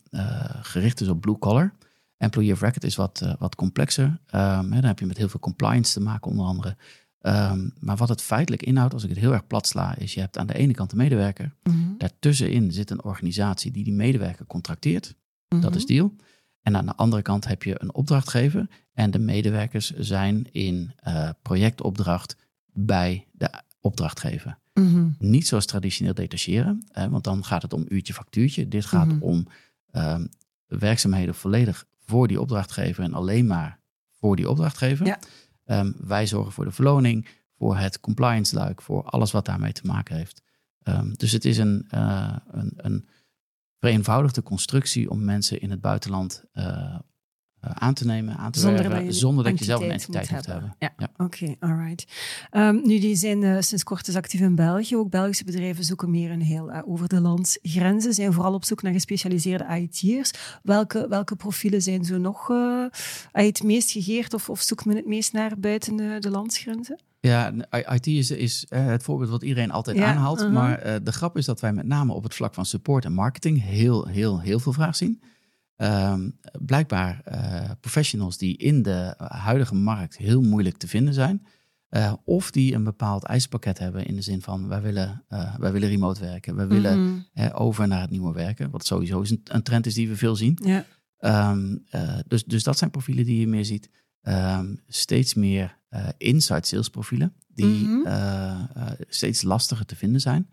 gericht 0.62 1.02
is 1.02 1.08
op 1.08 1.22
blue 1.22 1.38
collar. 1.38 1.74
Employee 2.18 2.52
of 2.54 2.62
record 2.62 2.84
is 2.84 2.96
wat, 2.96 3.22
uh, 3.24 3.34
wat 3.40 3.56
complexer. 3.56 4.06
Um, 4.06 4.72
hè, 4.72 4.80
dan 4.80 4.84
heb 4.84 5.00
je 5.00 5.06
met 5.06 5.18
heel 5.18 5.30
veel 5.30 5.40
compliance 5.40 5.94
te 5.94 6.00
maken, 6.00 6.32
onder 6.32 6.46
andere. 6.46 6.78
Um, 7.22 7.74
maar 7.80 7.98
wat 7.98 8.10
het 8.10 8.22
feitelijk 8.22 8.64
inhoudt, 8.64 8.94
als 8.94 9.04
ik 9.04 9.10
het 9.10 9.20
heel 9.20 9.34
erg 9.34 9.48
plat 9.48 9.68
sla, 9.68 9.98
is 9.98 10.14
je 10.14 10.20
hebt 10.20 10.38
aan 10.38 10.48
de 10.48 10.54
ene 10.54 10.74
kant 10.74 10.90
de 10.90 10.96
medewerker. 10.96 11.54
Mm 11.64 11.74
-hmm. 11.74 11.96
Daartussenin 11.98 12.72
zit 12.72 12.90
een 12.90 13.04
organisatie 13.04 13.72
die 13.72 13.84
die 13.84 13.94
medewerker 13.94 14.46
contracteert. 14.46 15.08
Mm 15.08 15.14
-hmm. 15.48 15.62
Dat 15.62 15.76
is 15.76 15.86
deal. 15.86 16.16
En 16.62 16.76
aan 16.76 16.86
de 16.86 16.96
andere 16.96 17.22
kant 17.22 17.48
heb 17.48 17.64
je 17.64 17.82
een 17.82 17.94
opdrachtgever 17.94 18.70
en 18.94 19.12
de 19.12 19.20
medewerkers 19.20 19.92
zijn 19.92 20.52
in 20.52 20.92
projectopdracht 21.42 22.36
bij 22.74 23.28
de 23.32 23.50
opdrachtgever. 23.80 24.58
Mhm. 24.74 25.10
Niet 25.20 25.48
zoals 25.48 25.66
traditioneel 25.66 26.14
detacheren, 26.14 26.88
want 27.10 27.24
dan 27.24 27.46
gaat 27.46 27.62
het 27.62 27.74
om 27.74 27.86
uurtje 27.88 28.14
factuurtje. 28.14 28.68
Dit 28.68 28.86
gaat 28.86 29.08
mhm. 29.08 29.22
om 29.22 29.48
ehm, 29.92 30.26
werkzaamheden 30.68 31.36
volledig 31.36 31.86
voor 32.10 32.28
die 32.28 32.42
opdrachtgever 32.42 33.04
en 33.04 33.14
alleen 33.14 33.48
maar 33.48 33.80
voor 34.20 34.36
die 34.36 34.50
opdrachtgever. 34.50 35.06
Ja. 35.06 35.20
Ehm, 35.64 35.92
wij 35.98 36.28
zorgen 36.28 36.52
voor 36.52 36.66
de 36.66 36.72
verloning, 36.72 37.28
voor 37.58 37.78
het 37.78 38.00
compliance 38.00 38.56
luik, 38.56 38.82
voor 38.82 39.04
alles 39.04 39.32
wat 39.32 39.46
daarmee 39.46 39.72
te 39.72 39.86
maken 39.86 40.16
heeft. 40.16 40.42
Ehm, 40.84 41.14
dus 41.14 41.32
het 41.32 41.46
is 41.46 41.58
een, 41.58 41.88
uh, 41.94 42.36
een, 42.48 42.74
een 42.76 43.08
vereenvoudigde 43.80 44.44
constructie 44.44 45.10
om 45.10 45.26
mensen 45.26 45.62
in 45.62 45.72
het 45.72 45.82
buitenland 45.82 46.44
uh, 46.54 46.66
eh, 46.66 47.00
aan 47.60 47.94
te 47.94 48.06
nemen, 48.06 48.38
aan 48.38 48.52
te 48.52 48.60
zonder 48.60 48.90
werven, 48.90 49.06
dat 49.06 49.16
zonder 49.16 49.44
dat 49.44 49.60
je 49.60 49.66
zelf 49.66 49.82
een 49.82 49.92
entiteit 49.92 50.32
moet 50.32 50.46
hebben. 50.46 50.76
Ja, 50.80 50.94
oké, 50.98 51.24
okay, 51.24 51.56
alright. 51.60 52.06
Um, 52.52 52.82
nu, 52.84 53.00
die 53.00 53.16
zijn 53.16 53.42
uh, 53.42 53.58
sinds 53.60 53.84
kort 53.84 54.06
dus 54.06 54.16
actief 54.16 54.42
in 54.42 54.56
België. 54.56 54.98
Ook 54.98 55.10
Belgische 55.10 55.44
bedrijven 55.44 55.84
zoeken 55.84 56.12
meer 56.12 56.32
een 56.32 56.42
heel 56.42 56.72
uh, 56.72 56.80
over 56.86 57.08
de 57.08 57.22
landsgrenzen, 57.22 58.14
zijn 58.14 58.34
vooral 58.34 58.54
op 58.54 58.66
zoek 58.66 58.82
naar 58.82 58.94
gespecialiseerde 58.94 59.66
IT'ers. 59.80 60.32
Welke, 60.64 61.08
welke 61.10 61.36
profielen 61.36 61.82
zijn 61.82 62.06
zo 62.06 62.18
nog 62.18 62.48
het 63.32 63.64
meest 63.64 63.92
gegeerd 63.92 64.34
of, 64.34 64.50
of 64.50 64.62
zoekt 64.62 64.86
men 64.86 64.96
het 64.96 65.08
meest 65.08 65.34
naar 65.34 65.60
buiten 65.60 65.96
de, 65.96 66.18
de 66.20 66.30
landsgrenzen? 66.30 67.00
Ja, 67.20 67.54
IT 67.72 68.08
is, 68.08 68.32
is 68.32 68.66
het 68.70 69.04
voorbeeld 69.04 69.30
wat 69.30 69.44
iedereen 69.44 69.72
altijd 69.72 70.00
aanhaalt. 70.00 70.40
Uh-huh. 70.40 70.54
Maar 70.54 71.04
de 71.04 71.12
grap 71.12 71.38
is 71.38 71.46
dat 71.46 71.60
wij 71.60 71.74
met 71.74 71.86
name 71.86 72.14
op 72.14 72.24
het 72.24 72.36
vlak 72.36 72.54
van 72.54 72.66
support 72.66 73.06
en 73.06 73.14
marketing 73.14 73.64
heel, 73.64 74.06
heel, 74.06 74.40
heel 74.40 74.60
veel 74.60 74.74
vraag 74.74 74.96
zien. 74.96 75.22
Um, 75.78 76.40
blijkbaar 76.60 77.22
uh, 77.32 77.72
professionals 77.80 78.38
die 78.38 78.58
in 78.58 78.82
de 78.82 79.14
huidige 79.18 79.76
markt 79.76 80.18
heel 80.18 80.42
moeilijk 80.42 80.78
te 80.78 80.88
vinden 80.88 81.14
zijn. 81.14 81.46
Uh, 81.90 82.14
of 82.24 82.52
die 82.52 82.74
een 82.74 82.84
bepaald 82.84 83.24
eisenpakket 83.24 83.80
hebben 83.80 84.06
in 84.06 84.16
de 84.16 84.22
zin 84.22 84.42
van 84.42 84.68
wij 84.68 84.82
willen, 84.82 85.24
uh, 85.30 85.56
wij 85.56 85.72
willen 85.72 85.90
remote 85.90 86.20
werken. 86.20 86.56
We 86.56 86.68
willen 86.68 87.00
mm 87.00 87.26
over 87.54 87.88
naar 87.88 88.02
het 88.02 88.10
nieuwe 88.10 88.34
werken. 88.34 88.70
Wat 88.70 88.86
sowieso 88.86 89.20
een, 89.22 89.42
een, 89.44 89.64
trend 89.64 89.86
is 89.86 89.94
die 89.94 90.08
we 90.08 90.16
veel 90.16 90.36
zien. 90.36 90.60
Ja. 90.64 90.86
Um, 91.52 91.84
dus, 92.28 92.46
dus 92.46 92.64
dat 92.64 92.78
zijn 92.78 92.92
profielen 92.92 93.26
die 93.26 93.40
je 93.40 93.48
meer 93.48 93.66
ziet. 93.66 93.90
Um, 94.22 94.80
steeds 94.88 95.34
meer 95.34 95.78
inside 96.18 96.66
sales 96.66 96.90
profielen. 96.90 97.34
Die 97.48 97.66
mm 97.66 98.04
-hmm. 98.06 98.68
steeds 99.08 99.42
lastiger 99.42 99.86
te 99.86 99.96
vinden 99.96 100.22
zijn. 100.22 100.50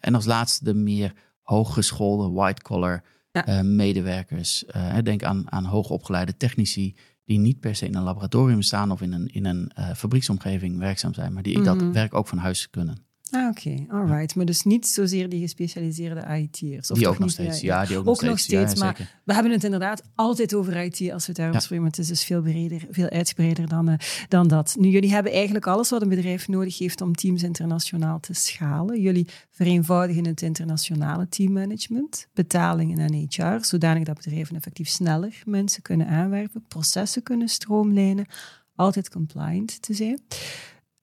en 0.00 0.14
als 0.14 0.24
laatste 0.24 0.64
de 0.64 0.74
meer 0.74 1.12
hooggeschoolde 1.48 2.30
white-collar 2.30 3.02
eh, 3.30 3.60
medewerkers. 3.60 4.64
Uh, 4.76 4.98
denk 5.02 5.22
aan, 5.22 5.52
aan 5.52 5.64
hoogopgeleide 5.64 6.36
technici 6.36 6.96
die 7.24 7.38
niet 7.38 7.60
per 7.60 7.74
se 7.74 7.86
in 7.86 7.94
een 7.94 8.02
laboratorium 8.02 8.62
staan 8.62 8.90
of 8.90 9.00
in 9.00 9.12
een, 9.12 9.26
in 9.26 9.44
een 9.44 9.72
uh, 9.78 9.92
fabrieksomgeving 9.94 10.78
werkzaam 10.78 11.14
zijn, 11.14 11.32
maar 11.32 11.42
die 11.42 11.56
ik 11.56 11.64
dat 11.64 11.76
mhm. 11.76 11.92
werk 11.92 12.14
ook 12.14 12.28
van 12.28 12.38
huis 12.38 12.70
kunnen. 12.70 13.06
Ah, 13.30 13.48
oké, 13.48 13.68
okay. 13.68 13.86
alright. 13.90 14.34
Maar 14.34 14.44
dus 14.44 14.62
niet 14.62 14.86
zozeer 14.86 15.28
die 15.28 15.40
gespecialiseerde 15.40 16.20
IT'ers. 16.20 16.88
Die 16.88 17.08
ook 17.08 17.18
nog 17.18 17.30
steeds, 17.30 17.60
ja, 17.60 17.84
die 17.84 17.96
ook, 17.96 18.08
ook 18.08 18.22
nog 18.22 18.38
steeds. 18.38 18.72
Ja, 18.72 18.78
maar 18.78 19.20
we 19.24 19.34
hebben 19.34 19.52
het 19.52 19.64
inderdaad 19.64 20.02
altijd 20.14 20.54
over 20.54 20.76
IT 20.76 21.12
als 21.12 21.26
we 21.26 21.28
het 21.28 21.36
daarover 21.36 21.62
spreken. 21.62 21.82
Maar 21.82 21.92
het 21.92 22.00
is 22.00 22.08
dus 22.08 22.24
veel 22.24 22.42
breder, 22.42 22.86
veel 22.90 23.08
uitgebreider 23.08 23.68
dan, 23.68 23.90
uh, 23.90 23.94
dan 24.28 24.48
dat. 24.48 24.76
Nu, 24.78 24.88
jullie 24.88 25.12
hebben 25.12 25.32
eigenlijk 25.32 25.66
alles 25.66 25.90
wat 25.90 26.02
een 26.02 26.08
bedrijf 26.08 26.48
nodig 26.48 26.78
heeft 26.78 27.00
om 27.00 27.14
teams 27.14 27.42
internationaal 27.42 28.20
te 28.20 28.34
schalen. 28.34 29.00
Jullie 29.00 29.26
vereenvoudigen 29.50 30.26
het 30.26 30.42
internationale 30.42 31.28
teammanagement, 31.28 32.28
betalingen 32.34 32.98
en 32.98 33.14
HR, 33.14 33.64
zodanig 33.64 34.04
dat 34.04 34.16
bedrijven 34.16 34.56
effectief 34.56 34.88
sneller 34.88 35.42
mensen 35.44 35.82
kunnen 35.82 36.06
aanwerven, 36.06 36.64
processen 36.68 37.22
kunnen 37.22 37.48
stroomlijnen, 37.48 38.26
altijd 38.74 39.10
compliant 39.10 39.82
te 39.82 39.94
zijn. 39.94 40.20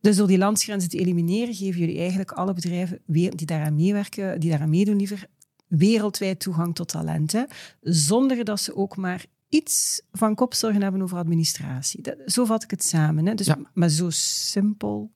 Dus 0.06 0.16
door 0.16 0.28
die 0.28 0.38
landsgrenzen 0.38 0.90
te 0.90 0.98
elimineren, 0.98 1.54
geven 1.54 1.80
jullie 1.80 2.00
eigenlijk 2.00 2.32
alle 2.32 2.54
bedrijven 2.54 3.00
die 3.06 3.46
daaraan 3.46 3.76
meewerken, 3.76 4.40
die 4.40 4.50
daaraan 4.50 4.70
meedoen 4.70 4.96
liever, 4.96 5.26
wereldwijd 5.68 6.40
toegang 6.40 6.76
tot 6.76 6.88
talenten, 6.88 7.48
zonder 7.82 8.46
dat 8.46 8.60
ze 8.60 8.76
ook 8.76 8.98
maar 8.98 9.26
iets 9.50 10.02
van 10.12 10.36
kopzorgen 10.36 10.82
hebben 10.82 11.02
over 11.02 11.18
administratie. 11.18 12.02
Dat, 12.02 12.16
zo 12.26 12.46
vat 12.46 12.64
ik 12.64 12.72
het 12.72 12.84
samen. 12.84 13.26
Hè? 13.26 13.34
Dus, 13.34 13.50
Maar 13.74 13.90
zo 13.90 14.10
simpel 14.10 15.12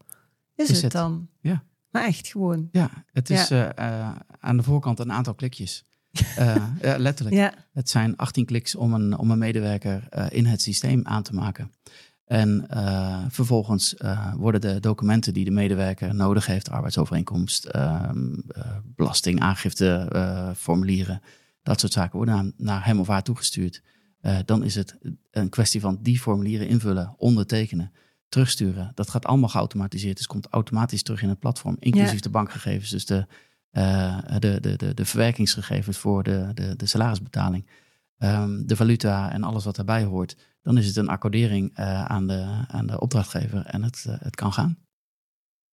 is, 0.55 0.81
het, 0.81 0.91
dan. 0.91 1.27
Ja. 1.41 1.63
Maar 1.89 2.05
echt 2.05 2.27
gewoon. 2.27 2.69
Ja, 2.71 3.05
het 3.11 3.29
is 3.29 3.51
eh, 3.51 3.77
eh, 3.77 4.15
aan 4.39 4.57
de 4.57 4.63
voorkant 4.63 4.99
een 4.99 5.11
aantal 5.11 5.33
klikjes. 5.33 5.85
uh, 6.39 6.55
ja, 6.81 6.97
letterlijk. 6.97 7.37
Ja. 7.37 7.53
Het 7.73 7.89
zijn 7.89 8.15
18 8.15 8.45
kliks 8.45 8.75
om 8.75 8.93
een, 8.93 9.17
om 9.17 9.31
een 9.31 9.37
medewerker 9.37 10.29
in 10.31 10.45
het 10.45 10.61
systeem 10.61 11.05
aan 11.05 11.23
te 11.23 11.33
maken. 11.33 11.71
En 12.29 12.67
uh, 12.73 13.25
vervolgens 13.29 13.95
uh, 13.97 14.33
worden 14.35 14.61
de 14.61 14.79
documenten 14.79 15.33
die 15.33 15.45
de 15.45 15.51
medewerker 15.51 16.15
nodig 16.15 16.45
heeft, 16.45 16.69
arbeidsovereenkomst, 16.69 17.69
uh, 17.75 18.09
belastingaangifte, 18.83 20.53
formulieren, 20.57 21.21
dat 21.63 21.79
soort 21.79 21.91
zaken, 21.91 22.17
worden 22.17 22.35
naar, 22.35 22.51
naar 22.57 22.85
hem 22.85 22.99
of 22.99 23.07
haar 23.07 23.23
toegestuurd. 23.23 23.83
dan 24.45 24.63
is 24.63 24.75
het 24.75 24.97
een 25.31 25.49
kwestie 25.49 25.81
van 25.81 25.99
die 26.01 26.19
formulieren 26.19 26.67
invullen, 26.67 27.15
ondertekenen, 27.17 27.91
terugsturen. 28.27 28.91
Dat 28.95 29.09
gaat 29.09 29.25
allemaal 29.25 29.49
geautomatiseerd, 29.49 30.17
dus 30.17 30.27
komt 30.27 30.47
automatisch 30.49 31.03
terug 31.03 31.21
in 31.21 31.29
het 31.29 31.39
platform, 31.39 31.75
inclusief 31.79 32.19
de 32.19 32.29
bankgegevens, 32.29 32.89
dus 32.89 33.05
de, 33.05 33.25
de, 34.39 34.57
de, 34.61 34.75
de, 34.77 34.93
de 34.93 35.05
verwerkingsgegevens 35.05 35.97
voor 35.97 36.23
de, 36.23 36.51
de, 36.53 36.75
de 36.75 36.85
salarisbetaling. 36.85 37.65
Um, 38.23 38.67
de 38.67 38.75
valuta 38.75 39.31
en 39.31 39.43
alles 39.43 39.65
wat 39.65 39.75
daarbij 39.75 40.03
hoort, 40.03 40.37
dan 40.61 40.77
is 40.77 40.87
het 40.87 40.95
een 40.95 41.07
accordering 41.07 41.79
uh, 41.79 42.05
aan, 42.05 42.27
de, 42.27 42.65
aan 42.67 42.87
de 42.87 42.99
opdrachtgever 42.99 43.65
en 43.65 43.83
het, 43.83 44.05
uh, 44.07 44.15
het 44.19 44.35
kan 44.35 44.53
gaan. 44.53 44.77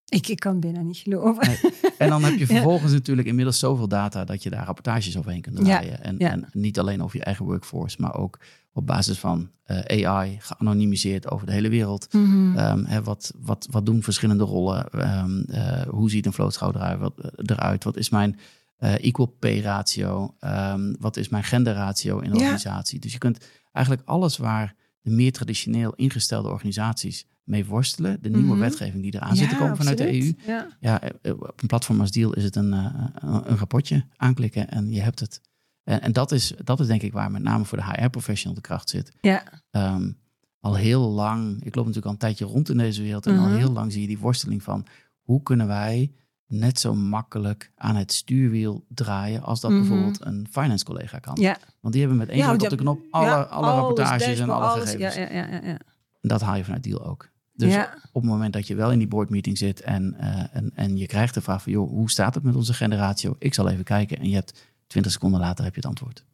Ik, 0.08 0.28
ik 0.28 0.38
kan 0.38 0.60
bijna 0.60 0.80
niet 0.80 0.96
geloven. 0.96 1.46
Nee. 1.46 1.72
En 1.98 2.08
dan 2.08 2.24
heb 2.24 2.38
je 2.38 2.46
vervolgens 2.56 2.92
natuurlijk 2.92 3.28
inmiddels 3.28 3.58
zoveel 3.58 3.88
data 3.88 4.24
dat 4.24 4.42
je 4.42 4.50
daar 4.50 4.64
rapportages 4.64 5.16
overheen 5.16 5.40
kunt 5.40 5.56
draaien. 5.56 5.90
Ja. 5.90 5.98
En, 5.98 6.18
en, 6.18 6.48
niet 6.52 6.78
alleen 6.78 7.02
over 7.02 7.16
je 7.16 7.24
eigen 7.24 7.44
workforce, 7.44 7.96
maar 8.00 8.14
ook 8.14 8.38
op 8.72 8.86
basis 8.86 9.18
van 9.18 9.50
uh, 9.66 10.06
AI, 10.06 10.36
geanonimiseerd 10.40 11.30
over 11.30 11.46
de 11.46 11.52
hele 11.52 11.68
wereld. 11.68 12.12
Mm 12.12 12.54
-hmm. 12.54 13.02
wat, 13.04 13.32
wat, 13.36 13.68
wat 13.70 13.86
doen 13.86 14.02
verschillende 14.02 14.44
rollen? 14.44 14.86
Um, 15.18 15.46
hoe 15.88 16.10
ziet 16.10 16.26
een 16.26 16.32
vlootschouw 16.32 16.72
eruit? 16.72 17.00
Wat, 17.00 17.14
eruit? 17.36 17.84
Wat 17.84 17.96
is 17.96 18.10
mijn 18.10 18.38
uh, 18.78 19.04
equal 19.04 19.26
pay 19.26 19.60
ratio? 19.60 20.34
Um, 20.40 20.96
wat 21.00 21.16
is 21.16 21.28
mijn 21.28 21.44
genderratio 21.44 22.18
in 22.18 22.30
de 22.30 22.36
organisatie? 22.36 22.98
Dus 22.98 23.12
je 23.12 23.18
kunt 23.18 23.46
eigenlijk 23.72 24.08
alles 24.08 24.36
waar 24.36 24.74
de 25.00 25.10
meer 25.10 25.32
traditioneel 25.32 25.94
ingestelde 25.94 26.48
organisaties 26.48 27.26
mee 27.46 27.66
worstelen, 27.66 28.18
de 28.22 28.28
nieuwe 28.28 28.46
mhm. 28.46 28.58
wetgeving 28.58 29.02
die 29.02 29.14
eraan 29.14 29.36
zit 29.36 29.48
te 29.48 29.56
komen 29.56 29.76
vanuit 29.76 29.98
de 29.98 30.20
EU. 30.20 30.32
Ja. 30.46 30.68
ja. 30.80 31.00
Eh, 31.00 31.10
eh, 31.22 31.40
op 31.40 31.62
een 31.62 31.66
platform 31.66 32.00
als 32.00 32.10
Deal 32.10 32.32
is 32.32 32.44
het 32.44 32.56
een, 32.56 32.72
uh, 32.72 32.94
een 33.22 33.56
rapportje 33.56 34.06
aanklikken 34.16 34.70
en 34.70 34.90
je 34.90 35.00
hebt 35.00 35.20
het. 35.20 35.40
En, 35.84 36.02
en, 36.02 36.12
dat, 36.12 36.32
is, 36.32 36.52
dat 36.64 36.80
is 36.80 36.86
denk 36.86 37.02
ik 37.02 37.12
waar 37.12 37.30
met 37.30 37.42
name 37.42 37.64
voor 37.64 37.78
de 37.78 37.84
HR-professional 37.84 38.54
de 38.54 38.60
kracht 38.60 38.88
zit. 38.88 39.12
Ja. 39.20 39.62
Um, 39.70 40.18
al 40.60 40.74
heel 40.74 41.10
lang, 41.10 41.64
ik 41.64 41.74
loop 41.74 41.86
natuurlijk 41.86 42.06
al 42.06 42.12
een 42.12 42.18
tijdje 42.18 42.44
rond 42.44 42.68
in 42.68 42.76
deze 42.76 43.02
wereld 43.02 43.26
en 43.26 43.38
al 43.38 43.48
mhm. 43.48 43.56
heel 43.56 43.72
lang 43.72 43.92
zie 43.92 44.00
je 44.00 44.06
die 44.06 44.18
worsteling 44.18 44.62
van 44.62 44.86
hoe 45.22 45.42
kunnen 45.42 45.66
wij 45.66 46.12
net 46.46 46.80
zo 46.80 46.94
makkelijk 46.94 47.72
aan 47.74 47.96
het 47.96 48.12
stuurwiel 48.12 48.84
draaien 48.88 49.42
als 49.42 49.60
dat 49.60 49.70
mhm. 49.70 49.80
bijvoorbeeld 49.80 50.24
een 50.24 50.46
finance 50.50 50.84
collega 50.84 51.18
kan. 51.18 51.36
Ja. 51.40 51.56
Want 51.80 51.94
die 51.94 52.02
hebben 52.02 52.18
met 52.18 52.28
één 52.28 52.44
druk 52.44 52.62
op 52.62 52.68
de 52.68 52.76
knop 52.76 53.00
alle, 53.10 53.46
alle 53.46 53.70
rapportages 53.70 54.38
en 54.38 54.50
alle 54.50 54.80
gegevens. 54.80 55.14
Ja, 55.14 55.22
ja, 55.22 55.30
ja, 55.30 55.46
ja, 55.52 55.60
En 55.62 55.78
dat 56.20 56.40
haal 56.40 56.56
je 56.56 56.64
vanuit 56.64 56.82
deal 56.82 57.04
ook. 57.04 57.28
Dus 57.52 57.76
op 58.12 58.22
het 58.22 58.30
moment 58.30 58.52
dat 58.52 58.66
je 58.66 58.74
wel 58.74 58.92
in 58.92 58.98
die 58.98 59.08
boardmeeting 59.08 59.58
zit 59.58 59.80
en, 59.80 60.16
uh, 60.20 60.56
en, 60.56 60.70
en 60.74 60.96
je 60.96 61.06
krijgt 61.06 61.34
de 61.34 61.40
vraag 61.40 61.62
van, 61.62 61.72
joh, 61.72 61.90
hoe 61.90 62.10
staat 62.10 62.34
het 62.34 62.42
met 62.42 62.54
onze 62.54 62.74
generatie? 62.74 63.30
Ik 63.38 63.54
zal 63.54 63.68
even 63.68 63.84
kijken 63.84 64.18
en 64.18 64.28
je 64.28 64.34
hebt 64.34 64.66
20 64.86 65.12
seconden 65.12 65.40
later 65.40 65.64
heb 65.64 65.74
je 65.74 65.80
het 65.80 65.88
antwoord. 65.88 66.24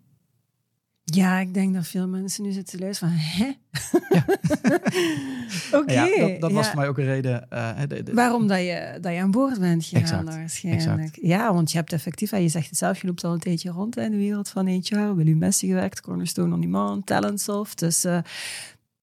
Ja, 1.14 1.38
ik 1.38 1.54
denk 1.54 1.74
dat 1.74 1.86
veel 1.86 2.08
mensen 2.08 2.42
nu 2.42 2.52
zitten 2.52 2.78
luisteren 2.78 3.14
van, 3.14 3.22
hè? 3.22 3.52
Ja. 4.08 4.24
Oké. 5.78 5.92
Ja, 5.92 6.18
dat, 6.18 6.40
dat 6.40 6.52
was 6.52 6.66
voor 6.66 6.76
mij 6.76 6.88
ook 6.88 6.98
een 6.98 7.04
reden. 7.04 7.46
Uh, 7.52 7.70
de, 7.88 8.04
Waarom 8.12 8.46
dat 8.46 8.58
je, 8.58 8.98
dat 9.00 9.12
je 9.12 9.20
aan 9.20 9.30
boord 9.30 9.60
bent 9.60 9.84
gegaan 9.84 10.28
exact, 10.28 10.38
waarschijnlijk. 10.38 11.18
Ja, 11.22 11.54
want 11.54 11.70
je 11.70 11.76
hebt 11.78 11.92
effectief, 11.92 12.30
je 12.30 12.48
zegt 12.48 12.68
het 12.68 12.78
zelf, 12.78 13.00
je 13.00 13.06
loopt 13.06 13.24
al 13.24 13.32
een 13.32 13.38
tijdje 13.38 13.70
rond 13.70 13.96
in 13.96 14.10
de 14.10 14.16
wereld 14.16 14.48
van 14.48 14.66
HR. 14.66 15.14
Wil 15.14 15.26
je 15.26 15.36
Messi 15.36 15.66
gewerkt, 15.66 16.00
Cornerstone 16.00 16.54
on 16.54 16.60
Demand, 16.60 17.06
Talentsoft. 17.06 17.78
Dus 17.78 18.04
uh, 18.04 18.18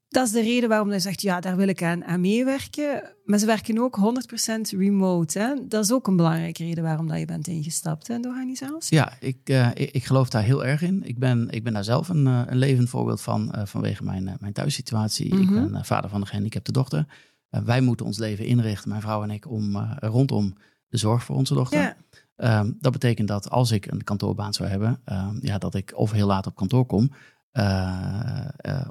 dat 0.09 0.25
is 0.25 0.31
de 0.31 0.41
reden 0.41 0.69
waarom 0.69 0.89
hij 0.89 0.99
zegt, 0.99 1.21
ja, 1.21 1.39
daar 1.39 1.55
wil 1.55 1.67
ik 1.67 1.83
aan, 1.83 2.05
aan 2.05 2.21
meewerken. 2.21 3.15
Maar 3.25 3.39
ze 3.39 3.45
werken 3.45 3.79
ook 3.79 3.97
100% 3.97 4.77
remote. 4.77 5.39
Hè? 5.39 5.53
Dat 5.67 5.83
is 5.83 5.91
ook 5.91 6.07
een 6.07 6.15
belangrijke 6.15 6.63
reden 6.63 6.83
waarom 6.83 7.07
dat 7.07 7.19
je 7.19 7.25
bent 7.25 7.47
ingestapt 7.47 8.07
hè, 8.07 8.13
in 8.13 8.21
de 8.21 8.27
organisatie. 8.27 8.97
Ja, 8.97 9.13
ik, 9.19 9.49
uh, 9.49 9.69
ik, 9.73 9.91
ik, 9.91 10.05
geloof 10.05 10.29
daar 10.29 10.43
heel 10.43 10.65
erg 10.65 10.81
in. 10.81 11.03
Ik 11.03 11.19
ben, 11.19 11.49
ik 11.49 11.63
ben 11.63 11.73
daar 11.73 11.83
zelf 11.83 12.09
een, 12.09 12.25
uh, 12.25 12.41
een 12.45 12.57
levend 12.57 12.89
voorbeeld 12.89 13.21
van 13.21 13.53
uh, 13.55 13.65
vanwege 13.65 14.03
mijn, 14.03 14.37
mijn 14.39 14.53
thuissituatie. 14.53 15.33
Mm 15.33 15.39
-hmm. 15.39 15.55
Ik 15.55 15.61
mhm. 15.61 15.71
ben 15.71 15.85
vader 15.85 16.09
van 16.09 16.21
een 16.21 16.27
gehandicapte 16.27 16.71
dochter. 16.71 17.05
wij 17.49 17.81
moeten 17.81 18.05
ons 18.05 18.17
leven 18.17 18.45
inrichten, 18.45 18.89
mijn 18.89 19.01
vrouw 19.01 19.23
en 19.23 19.31
ik, 19.31 19.49
om, 19.49 19.75
rondom 19.99 20.55
de 20.87 20.97
zorg 20.97 21.23
voor 21.23 21.35
onze 21.35 21.53
dochter. 21.53 21.79
Ja. 21.79 21.95
Ehm, 22.35 22.71
dat 22.79 22.91
betekent 22.91 23.27
dat 23.27 23.49
als 23.49 23.71
ik 23.71 23.91
een 23.91 24.03
kantoorbaan 24.03 24.53
zou 24.53 24.69
hebben, 24.69 25.01
ehm, 25.05 25.37
ja, 25.41 25.57
dat 25.57 25.75
ik 25.75 25.91
of 25.95 26.11
heel 26.11 26.27
laat 26.27 26.47
op 26.47 26.55
kantoor 26.55 26.85
kom, 26.85 27.11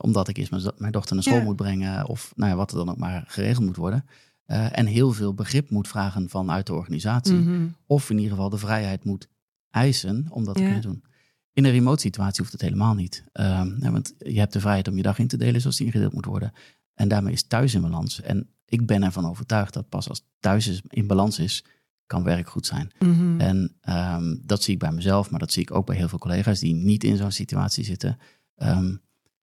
omdat 0.01 0.29
ik 0.29 0.37
eerst 0.37 0.51
mijn, 0.51 0.63
mijn 0.77 0.93
dochter 0.93 1.15
naar 1.15 1.25
school 1.25 1.43
moet 1.43 1.57
brengen, 1.57 2.07
of 2.07 2.33
nou 2.37 2.51
ja, 2.51 2.57
wat 2.57 2.71
er 2.71 2.77
dan 2.77 2.91
ook 2.91 2.99
maar 2.99 3.25
geregeld 3.27 3.65
moet 3.65 3.77
worden. 3.77 4.05
Uh, 4.51 4.79
en 4.79 4.87
heel 4.87 5.13
veel 5.13 5.35
begrip 5.35 5.71
moet 5.71 5.89
vragen 5.89 6.29
vanuit 6.29 6.67
de 6.67 6.75
organisatie. 6.75 7.35
Mhm. 7.35 7.67
Of 7.87 8.11
in 8.11 8.17
ieder 8.17 8.31
geval 8.31 8.51
de 8.51 8.59
vrijheid 8.59 9.05
moet 9.05 9.29
eisen 9.71 10.27
om 10.31 10.45
dat 10.45 10.55
te 10.57 10.63
kunnen 10.63 10.83
doen. 10.83 11.05
In 11.53 11.65
een 11.65 11.71
remote 11.71 12.01
situatie 12.01 12.41
hoeft 12.41 12.53
het 12.53 12.61
helemaal 12.61 12.95
niet. 12.95 13.25
Um, 13.33 13.79
want 13.81 14.15
je 14.19 14.39
hebt 14.39 14.53
de 14.53 14.61
vrijheid 14.61 14.89
om 14.89 14.97
je 14.97 15.03
dag 15.03 15.19
in 15.19 15.29
te 15.29 15.37
delen 15.37 15.61
zoals 15.61 15.77
die 15.77 15.87
ingedeeld 15.87 16.13
moet 16.13 16.25
worden. 16.25 16.53
En 16.95 17.09
daarmee 17.09 17.33
is 17.33 17.47
thuis 17.47 17.75
in 17.75 17.81
balans. 17.81 18.21
En 18.21 18.49
ik 18.65 18.87
ben 18.87 19.03
ervan 19.03 19.27
overtuigd 19.27 19.75
dat 19.75 19.89
pas 19.89 20.09
als 20.09 20.25
thuis 20.41 20.83
in 20.89 21.07
balans 21.07 21.39
is, 21.39 21.65
kan 22.07 22.23
werk 22.23 22.49
goed 22.49 22.67
zijn. 22.67 22.91
Mhm. 22.99 23.41
En 23.41 23.77
ehm, 23.81 24.37
dat 24.43 24.63
zie 24.63 24.75
ik 24.75 24.81
bij 24.81 24.93
mezelf, 24.93 25.31
maar 25.31 25.41
dat 25.41 25.53
zie 25.53 25.63
ik 25.63 25.75
ook 25.75 25.87
bij 25.87 25.97
heel 25.97 26.09
veel 26.09 26.19
collega's 26.19 26.61
die 26.61 26.75
niet 26.75 27.05
in 27.05 27.17
zo'n 27.17 27.31
situatie 27.31 27.85
zitten. 27.85 28.19
Ehm, 28.59 28.97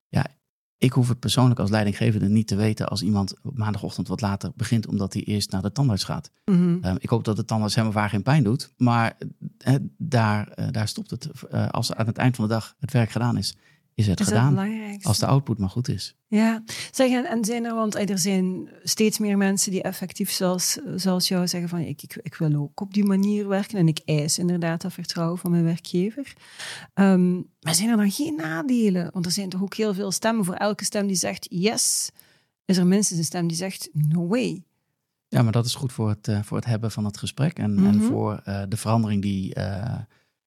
ja, 0.07 0.25
ik 0.77 0.93
hoef 0.93 1.07
het 1.07 1.19
persoonlijk 1.19 1.59
als 1.59 1.69
leidinggevende 1.69 2.29
niet 2.29 2.47
te 2.47 2.55
weten 2.55 2.87
als 2.87 3.01
iemand 3.01 3.33
op 3.43 3.57
maandagochtend 3.57 4.07
wat 4.07 4.21
later 4.21 4.51
begint, 4.55 4.87
omdat 4.87 5.13
hij 5.13 5.23
eerst 5.23 5.51
naar 5.51 5.61
de 5.61 5.71
tandarts 5.71 6.03
gaat. 6.03 6.31
Mhm. 6.45 6.77
Ehm, 6.81 6.95
ik 6.99 7.09
hoop 7.09 7.23
dat 7.23 7.35
de 7.35 7.45
tandarts 7.45 7.75
helemaal 7.75 7.95
waar 7.95 8.09
geen 8.09 8.23
pijn 8.23 8.43
doet, 8.43 8.73
maar 8.77 9.17
eh, 9.57 9.75
daar, 9.97 10.51
uh, 10.59 10.67
daar 10.71 10.87
stopt 10.87 11.09
het. 11.09 11.29
Uh, 11.51 11.67
als 11.69 11.93
aan 11.93 12.05
het 12.05 12.17
eind 12.17 12.35
van 12.35 12.47
de 12.47 12.53
dag 12.53 12.75
het 12.79 12.91
werk 12.91 13.09
gedaan 13.09 13.37
is, 13.37 13.57
is 13.95 14.07
het 14.07 14.21
gedaan. 14.21 14.57
Als 15.01 15.19
de 15.19 15.25
output 15.25 15.57
maar 15.57 15.69
goed 15.69 15.87
is. 15.87 16.15
Ja, 16.27 16.63
zeg, 16.91 17.25
en, 17.25 17.45
zijn 17.45 17.65
er, 17.65 17.75
want 17.75 18.09
er 18.09 18.19
zijn 18.19 18.69
steeds 18.83 19.19
meer 19.19 19.37
mensen 19.37 19.71
die 19.71 19.81
effectief 19.81 20.31
zoals, 20.31 20.77
zoals 20.95 21.27
jou 21.27 21.47
zeggen 21.47 21.69
van 21.69 21.79
ik, 21.79 22.01
ik, 22.01 22.19
ik 22.21 22.35
wil 22.35 22.53
ook 22.53 22.81
op 22.81 22.93
die 22.93 23.03
manier 23.03 23.47
werken 23.47 23.77
en 23.77 23.87
ik 23.87 24.01
eis 24.05 24.37
inderdaad 24.37 24.81
dat 24.81 24.93
vertrouwen 24.93 25.37
van 25.37 25.51
mijn 25.51 25.63
werkgever. 25.63 26.33
Um, 26.93 27.49
maar 27.59 27.75
zijn 27.75 27.89
er 27.89 27.97
dan 27.97 28.11
geen 28.11 28.35
nadelen? 28.35 29.09
Want 29.13 29.25
er 29.25 29.31
zijn 29.31 29.49
toch 29.49 29.61
ook 29.61 29.73
heel 29.73 29.93
veel 29.93 30.11
stemmen. 30.11 30.45
Voor 30.45 30.55
elke 30.55 30.85
stem 30.85 31.07
die 31.07 31.15
zegt 31.15 31.45
yes, 31.49 32.09
is 32.65 32.77
er 32.77 32.87
minstens 32.87 33.19
een 33.19 33.25
stem 33.25 33.47
die 33.47 33.57
zegt 33.57 33.89
no 33.91 34.27
way. 34.27 34.63
Ja, 35.27 35.41
maar 35.41 35.51
dat 35.51 35.65
is 35.65 35.75
goed 35.75 35.93
voor 35.93 36.09
het, 36.09 36.27
uh, 36.27 36.43
voor 36.43 36.57
het 36.57 36.65
hebben 36.65 36.91
van 36.91 37.05
het 37.05 37.17
gesprek 37.17 37.57
en, 37.57 37.77
en 37.77 37.95
mhm. 37.95 38.05
voor 38.05 38.41
uh, 38.47 38.63
de 38.69 38.77
verandering 38.77 39.21
die, 39.21 39.55
uh, 39.57 39.97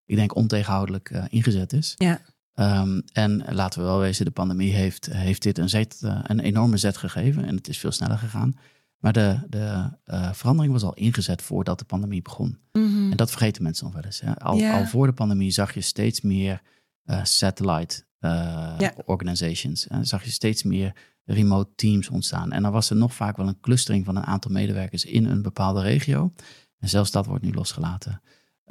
ik 0.05 0.17
denk, 0.17 0.35
ontegenhoudelijk 0.35 1.27
ingezet 1.29 1.73
is. 1.73 1.95
Ja. 1.97 2.21
Um, 2.61 3.03
en 3.13 3.45
laten 3.55 3.81
we 3.81 3.87
wel 3.87 3.99
wezen, 3.99 4.25
de 4.25 4.31
pandemie 4.31 4.73
heeft, 4.73 5.13
heeft 5.13 5.43
dit 5.43 5.59
een, 5.59 5.69
zet, 5.69 6.01
uh, 6.05 6.21
een 6.23 6.41
enorme 6.41 6.77
zet 6.77 6.97
gegeven 6.97 7.45
en 7.45 7.57
het 7.57 7.69
is 7.69 7.79
veel 7.79 7.93
sneller 7.93 8.19
gegaan. 8.19 8.57
Maar 8.99 9.13
de, 9.13 9.39
de 9.49 9.91
uh, 10.07 10.33
verandering 10.33 10.73
was 10.73 10.83
al 10.83 10.95
ingezet 10.95 11.43
voordat 11.43 11.79
de 11.79 11.85
pandemie 11.85 12.23
begon. 12.23 12.59
Mm 12.73 12.93
-hmm. 12.93 13.11
En 13.11 13.17
dat 13.17 13.31
vergeten 13.31 13.63
mensen 13.63 13.85
nog 13.85 13.95
wel 13.95 14.05
eens. 14.05 14.21
Hè? 14.21 14.39
Al, 14.39 14.57
yeah. 14.57 14.75
al, 14.75 14.87
voor 14.87 15.07
de 15.07 15.13
pandemie 15.13 15.51
zag 15.51 15.75
je 15.75 15.81
steeds 15.81 16.21
meer 16.21 16.63
uh, 17.05 17.25
satellite 17.25 18.05
yeah. 18.21 18.91
organizations. 19.05 19.87
En 19.87 20.07
zag 20.07 20.25
je 20.25 20.31
steeds 20.31 20.63
meer 20.63 20.93
remote 21.25 21.71
teams 21.75 22.09
ontstaan. 22.09 22.53
En 22.53 22.63
dan 22.63 22.73
was 22.73 22.91
er 22.91 22.97
nog 22.97 23.15
vaak 23.15 23.37
wel 23.37 23.49
een 23.49 23.61
clustering 23.61 24.05
van 24.05 24.17
een 24.17 24.27
aantal 24.27 24.51
medewerkers 24.51 25.05
in 25.05 25.25
een 25.25 25.43
bepaalde 25.43 25.83
regio. 25.83 26.33
En 26.79 26.89
zelfs 26.89 27.11
dat 27.11 27.27
wordt 27.27 27.45
nu 27.45 27.53
losgelaten. 27.53 28.21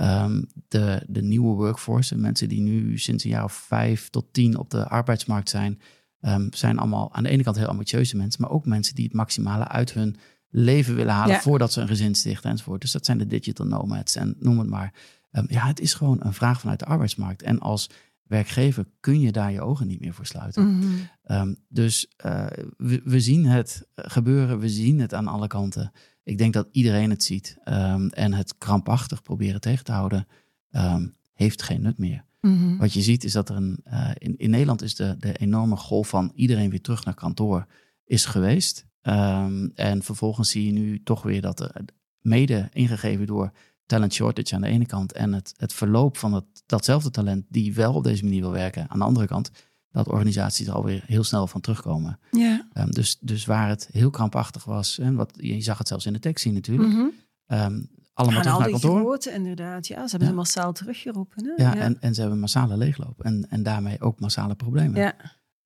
Um, 0.01 0.47
de, 0.67 1.03
de 1.07 1.21
nieuwe 1.21 1.55
workforce, 1.55 2.17
mensen 2.17 2.49
die 2.49 2.61
nu 2.61 2.97
sinds 2.97 3.23
een 3.23 3.29
jaar 3.29 3.43
of 3.43 3.53
vijf 3.53 4.09
tot 4.09 4.33
tien 4.33 4.57
op 4.57 4.69
de 4.69 4.87
arbeidsmarkt 4.87 5.49
zijn, 5.49 5.81
um, 6.21 6.47
zijn 6.53 6.77
allemaal 6.77 7.13
aan 7.13 7.23
de 7.23 7.29
ene 7.29 7.43
kant 7.43 7.57
heel 7.57 7.67
ambitieuze 7.67 8.17
mensen, 8.17 8.41
maar 8.41 8.51
ook 8.51 8.65
mensen 8.65 8.95
die 8.95 9.03
het 9.03 9.13
maximale 9.13 9.67
uit 9.67 9.93
hun 9.93 10.15
leven 10.49 10.95
willen 10.95 11.13
halen 11.13 11.41
voordat 11.41 11.73
ze 11.73 11.81
een 11.81 11.87
gezin 11.87 12.15
stichten 12.15 12.49
enzovoort. 12.49 12.81
Dus 12.81 12.91
dat 12.91 13.05
zijn 13.05 13.17
de 13.17 13.27
digital 13.27 13.65
nomads 13.65 14.15
en 14.15 14.35
noem 14.39 14.59
het 14.59 14.69
maar. 14.69 14.93
Um, 15.31 15.45
ja, 15.49 15.65
het 15.65 15.79
is 15.79 15.93
gewoon 15.93 16.17
een 16.19 16.33
vraag 16.33 16.59
vanuit 16.59 16.79
de 16.79 16.85
arbeidsmarkt. 16.85 17.41
En 17.41 17.59
als 17.59 17.89
werkgever 18.23 18.85
kun 18.99 19.19
je 19.19 19.31
daar 19.31 19.51
je 19.51 19.61
ogen 19.61 19.87
niet 19.87 19.99
meer 19.99 20.13
voor 20.13 20.25
sluiten. 20.25 20.67
Mm 20.67 20.81
-hmm. 21.21 21.55
dus 21.69 22.07
uh, 22.25 22.45
we, 22.77 23.01
we, 23.03 23.19
zien 23.19 23.45
het 23.45 23.87
gebeuren, 23.95 24.59
we 24.59 24.69
zien 24.69 24.99
het 24.99 25.13
aan 25.13 25.27
alle 25.27 25.47
kanten. 25.47 25.91
Ik 26.27 26.37
denk 26.37 26.53
dat 26.53 26.67
iedereen 26.71 27.09
het 27.09 27.23
ziet. 27.23 27.57
Um, 27.65 28.09
en 28.09 28.33
het 28.33 28.57
krampachtig 28.57 29.21
proberen 29.21 29.61
tegen 29.61 29.85
te 29.85 29.91
houden, 29.91 30.27
um, 30.71 31.15
heeft 31.33 31.61
geen 31.61 31.81
nut 31.81 31.97
meer. 31.97 32.25
Mm-hmm. 32.41 32.77
Wat 32.77 32.93
je 32.93 33.01
ziet 33.01 33.23
is 33.23 33.31
dat 33.31 33.49
er 33.49 33.55
een. 33.55 33.83
Uh, 33.85 34.11
in, 34.13 34.37
in 34.37 34.49
Nederland 34.49 34.81
is 34.81 34.95
de, 34.95 35.15
de 35.19 35.33
enorme 35.33 35.75
golf 35.75 36.09
van 36.09 36.31
iedereen 36.35 36.69
weer 36.69 36.81
terug 36.81 37.05
naar 37.05 37.13
kantoor 37.13 37.67
is 38.05 38.25
geweest. 38.25 38.85
Um, 39.01 39.71
en 39.75 40.03
vervolgens 40.03 40.51
zie 40.51 40.65
je 40.65 40.71
nu 40.71 41.03
toch 41.03 41.23
weer 41.23 41.41
dat 41.41 41.59
er 41.59 41.85
mede 42.21 42.69
ingegeven 42.73 43.25
door 43.25 43.51
talent 43.85 44.13
shortage 44.13 44.55
aan 44.55 44.61
de 44.61 44.67
ene 44.67 44.85
kant 44.85 45.13
en 45.13 45.33
het, 45.33 45.53
het 45.57 45.73
verloop 45.73 46.17
van 46.17 46.31
dat, 46.31 46.45
datzelfde 46.65 47.09
talent 47.09 47.45
die 47.49 47.73
wel 47.73 47.93
op 47.93 48.03
deze 48.03 48.23
manier 48.23 48.41
wil 48.41 48.51
werken 48.51 48.89
aan 48.89 48.99
de 48.99 49.05
andere 49.05 49.27
kant, 49.27 49.51
dat 49.91 50.07
organisaties 50.07 50.67
er 50.67 50.73
alweer 50.73 51.03
heel 51.05 51.23
snel 51.23 51.47
van 51.47 51.61
terugkomen. 51.61 52.19
Ja. 52.31 52.67
Um, 52.73 52.91
dus, 52.91 53.17
dus 53.19 53.45
waar 53.45 53.69
het 53.69 53.89
heel 53.91 54.09
krampachtig 54.09 54.63
was, 54.63 54.99
en 54.99 55.15
wat, 55.15 55.33
je 55.35 55.61
zag 55.61 55.77
het 55.77 55.87
zelfs 55.87 56.05
in 56.05 56.13
de 56.13 56.19
tekst 56.19 56.43
zien 56.43 56.53
natuurlijk, 56.53 56.89
mm 56.89 56.95
-hmm. 56.95 57.59
um, 57.59 57.89
allemaal 58.13 58.41
terug 58.41 58.59
naar 58.59 58.69
kantoor. 58.69 58.99
grote 58.99 59.31
inderdaad, 59.31 59.87
ja. 59.87 59.95
Ze 59.95 60.09
hebben 60.09 60.19
ja. 60.19 60.27
ze 60.27 60.33
massaal 60.33 60.73
teruggeroepen. 60.73 61.45
Hè? 61.45 61.63
Ja, 61.63 61.75
ja, 61.75 61.81
En, 61.81 62.01
en 62.01 62.13
ze 62.13 62.21
hebben 62.21 62.39
massale 62.39 62.77
leegloop 62.77 63.23
en, 63.23 63.45
en 63.49 63.63
daarmee 63.63 64.01
ook 64.01 64.19
massale 64.19 64.55
problemen. 64.55 65.01
Ja. 65.01 65.15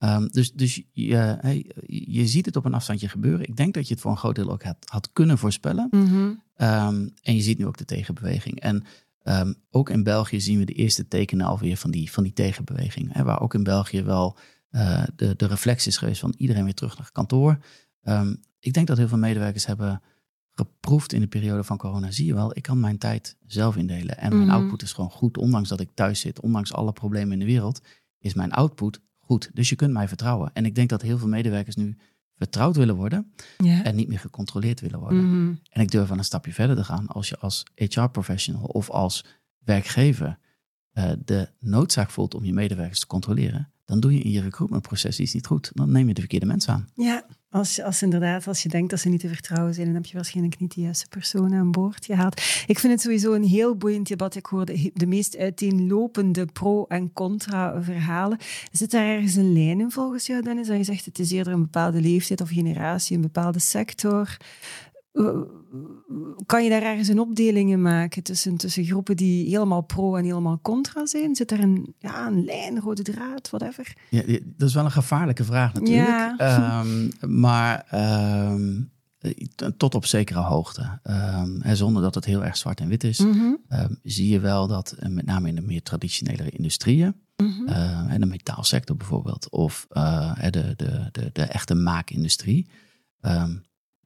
Um, 0.03 0.27
dus 0.27 0.53
dus 0.53 0.83
je, 0.91 1.15
hey, 1.15 1.71
je 1.85 2.27
ziet 2.27 2.45
het 2.45 2.55
op 2.55 2.65
een 2.65 2.73
afstandje 2.73 3.09
gebeuren. 3.09 3.47
Ik 3.47 3.55
denk 3.55 3.73
dat 3.73 3.87
je 3.87 3.93
het 3.93 4.03
voor 4.03 4.11
een 4.11 4.17
groot 4.17 4.35
deel 4.35 4.51
ook 4.51 4.63
had, 4.63 4.77
had 4.85 5.09
kunnen 5.13 5.37
voorspellen. 5.37 5.87
Mm 5.91 6.05
-hmm. 6.05 6.41
um, 6.57 7.13
en 7.21 7.35
je 7.35 7.41
ziet 7.41 7.57
nu 7.57 7.65
ook 7.65 7.77
de 7.77 7.85
tegenbeweging. 7.85 8.59
En 8.59 8.83
Um, 9.23 9.55
ook 9.69 9.89
in 9.89 10.03
België 10.03 10.41
zien 10.41 10.59
we 10.59 10.65
de 10.65 10.73
eerste 10.73 11.07
tekenen 11.07 11.45
alweer 11.45 11.77
van 11.77 11.91
die, 11.91 12.11
van 12.11 12.23
die 12.23 12.33
tegenbeweging. 12.33 13.13
Hè, 13.13 13.23
waar 13.23 13.41
ook 13.41 13.53
in 13.53 13.63
België 13.63 14.03
wel 14.03 14.37
uh, 14.71 15.03
de, 15.15 15.35
de 15.35 15.45
reflex 15.45 15.87
is 15.87 15.97
geweest 15.97 16.19
van 16.19 16.33
iedereen 16.37 16.63
weer 16.63 16.73
terug 16.73 16.97
naar 16.97 17.11
kantoor. 17.11 17.57
Um, 18.03 18.39
ik 18.59 18.73
denk 18.73 18.87
dat 18.87 18.97
heel 18.97 19.07
veel 19.07 19.17
medewerkers 19.17 19.65
hebben 19.65 20.01
geproefd 20.53 21.13
in 21.13 21.21
de 21.21 21.27
periode 21.27 21.63
van 21.63 21.77
corona. 21.77 22.11
Zie 22.11 22.25
je 22.25 22.33
wel, 22.33 22.57
ik 22.57 22.63
kan 22.63 22.79
mijn 22.79 22.97
tijd 22.97 23.37
zelf 23.45 23.75
indelen. 23.75 24.17
En 24.17 24.29
mijn 24.29 24.43
mm 24.43 24.49
output 24.49 24.81
is 24.81 24.93
gewoon 24.93 25.11
goed, 25.11 25.37
ondanks 25.37 25.69
dat 25.69 25.79
ik 25.79 25.89
thuis 25.93 26.19
zit, 26.19 26.39
ondanks 26.39 26.73
alle 26.73 26.93
problemen 26.93 27.33
in 27.33 27.39
de 27.39 27.45
wereld, 27.45 27.81
is 28.19 28.33
mijn 28.33 28.51
output 28.51 29.01
goed. 29.19 29.49
Dus 29.53 29.69
je 29.69 29.75
kunt 29.75 29.93
mij 29.93 30.07
vertrouwen. 30.07 30.51
En 30.53 30.65
ik 30.65 30.75
denk 30.75 30.89
dat 30.89 31.01
heel 31.01 31.17
veel 31.17 31.27
medewerkers 31.27 31.75
nu 31.75 31.97
vertrouwd 32.41 32.75
willen 32.75 32.95
worden 32.95 33.31
en 33.57 33.95
niet 33.95 34.07
meer 34.07 34.19
gecontroleerd 34.19 34.79
willen 34.79 34.99
worden. 34.99 35.23
Mm 35.23 35.31
-hmm. 35.31 35.59
En 35.69 35.81
ik 35.81 35.91
durf 35.91 36.07
wel 36.07 36.17
een 36.17 36.23
stapje 36.23 36.53
verder 36.53 36.75
te 36.75 36.83
gaan. 36.83 37.07
Als 37.07 37.29
je 37.29 37.37
als 37.37 37.63
HR-professional 37.75 38.63
of 38.63 38.89
als 38.89 39.25
werkgever 39.63 40.37
uh, 40.93 41.11
de 41.25 41.49
noodzaak 41.59 42.09
voelt 42.09 42.35
om 42.35 42.45
je 42.45 42.53
medewerkers 42.53 42.99
te 42.99 43.07
controleren, 43.07 43.71
dan 43.85 43.99
doe 43.99 44.13
je 44.13 44.19
in 44.19 44.31
je 44.31 44.41
recruitmentproces 44.41 45.19
iets 45.19 45.33
niet 45.33 45.45
goed. 45.45 45.71
Dan 45.73 45.91
neem 45.91 46.07
je 46.07 46.13
de 46.13 46.19
verkeerde 46.19 46.45
mensen 46.45 46.73
aan. 46.73 46.89
Ja, 46.95 47.25
als, 47.51 47.81
als 47.81 48.01
inderdaad, 48.01 48.47
als 48.47 48.63
je 48.63 48.69
denkt 48.69 48.89
dat 48.89 48.99
ze 48.99 49.09
niet 49.09 49.19
te 49.19 49.27
vertrouwen 49.27 49.73
zijn, 49.73 49.85
dan 49.85 49.95
heb 49.95 50.05
je 50.05 50.15
waarschijnlijk 50.15 50.59
niet 50.59 50.75
de 50.75 50.81
juiste 50.81 51.07
personen 51.07 51.59
aan 51.59 51.71
boord 51.71 52.05
gehaald. 52.05 52.41
Ik 52.67 52.79
vind 52.79 52.93
het 52.93 53.01
sowieso 53.01 53.33
een 53.33 53.43
heel 53.43 53.75
boeiend 53.75 54.07
debat. 54.07 54.35
Ik 54.35 54.45
hoor 54.45 54.65
de, 54.65 54.91
de 54.93 55.05
meest 55.05 55.37
uiteenlopende 55.37 56.45
pro- 56.45 56.85
en 56.87 57.13
contra-verhalen. 57.13 58.37
Zit 58.71 58.91
daar 58.91 59.05
ergens 59.05 59.35
een 59.35 59.53
lijn 59.53 59.79
in 59.79 59.91
volgens 59.91 60.25
jou, 60.25 60.41
Dennis? 60.41 60.67
Dat 60.67 60.77
je 60.77 60.83
zegt 60.83 61.05
het 61.05 61.19
is 61.19 61.31
eerder 61.31 61.53
een 61.53 61.61
bepaalde 61.61 62.01
leeftijd 62.01 62.41
of 62.41 62.49
generatie, 62.49 63.15
een 63.15 63.21
bepaalde 63.21 63.59
sector. 63.59 64.37
Kan 66.45 66.63
je 66.63 66.69
daar 66.69 66.81
ergens 66.81 67.07
een 67.07 67.19
opdeling 67.19 67.71
in 67.71 67.81
maken 67.81 68.23
tussen, 68.23 68.57
tussen 68.57 68.85
groepen 68.85 69.15
die 69.15 69.49
helemaal 69.49 69.81
pro 69.81 70.15
en 70.15 70.23
helemaal 70.23 70.59
contra 70.61 71.05
zijn? 71.05 71.35
Zit 71.35 71.51
er 71.51 71.59
een, 71.59 71.95
ja, 71.99 72.27
een 72.27 72.45
lijn, 72.45 72.79
rode 72.79 73.01
draad, 73.01 73.49
whatever? 73.49 73.93
Ja, 74.09 74.21
dat 74.43 74.67
is 74.69 74.73
wel 74.73 74.85
een 74.85 74.91
gevaarlijke 74.91 75.43
vraag 75.43 75.73
natuurlijk. 75.73 76.33
Ja. 76.37 76.81
Um, 76.81 77.09
maar 77.41 77.87
um, 78.55 78.91
tot 79.77 79.95
op 79.95 80.05
zekere 80.05 80.39
hoogte. 80.39 80.99
Um, 81.03 81.75
zonder 81.75 82.01
dat 82.01 82.15
het 82.15 82.25
heel 82.25 82.43
erg 82.43 82.57
zwart 82.57 82.79
en 82.79 82.87
wit 82.87 83.03
is, 83.03 83.19
mm 83.19 83.31
-hmm. 83.31 83.59
zie 84.03 84.29
je 84.29 84.39
wel 84.39 84.67
dat 84.67 84.95
met 85.07 85.25
name 85.25 85.47
in 85.47 85.55
de 85.55 85.61
meer 85.61 85.83
traditionele 85.83 86.49
industrieën, 86.49 87.15
mm 87.37 87.47
-hmm. 87.47 87.67
uh, 87.67 88.19
de 88.19 88.25
metaalsector 88.25 88.95
bijvoorbeeld, 88.95 89.49
of 89.49 89.87
uh, 89.91 90.35
de, 90.49 90.73
de, 90.75 91.09
de, 91.11 91.29
de 91.33 91.43
echte 91.43 91.75
maakindustrie, 91.75 92.69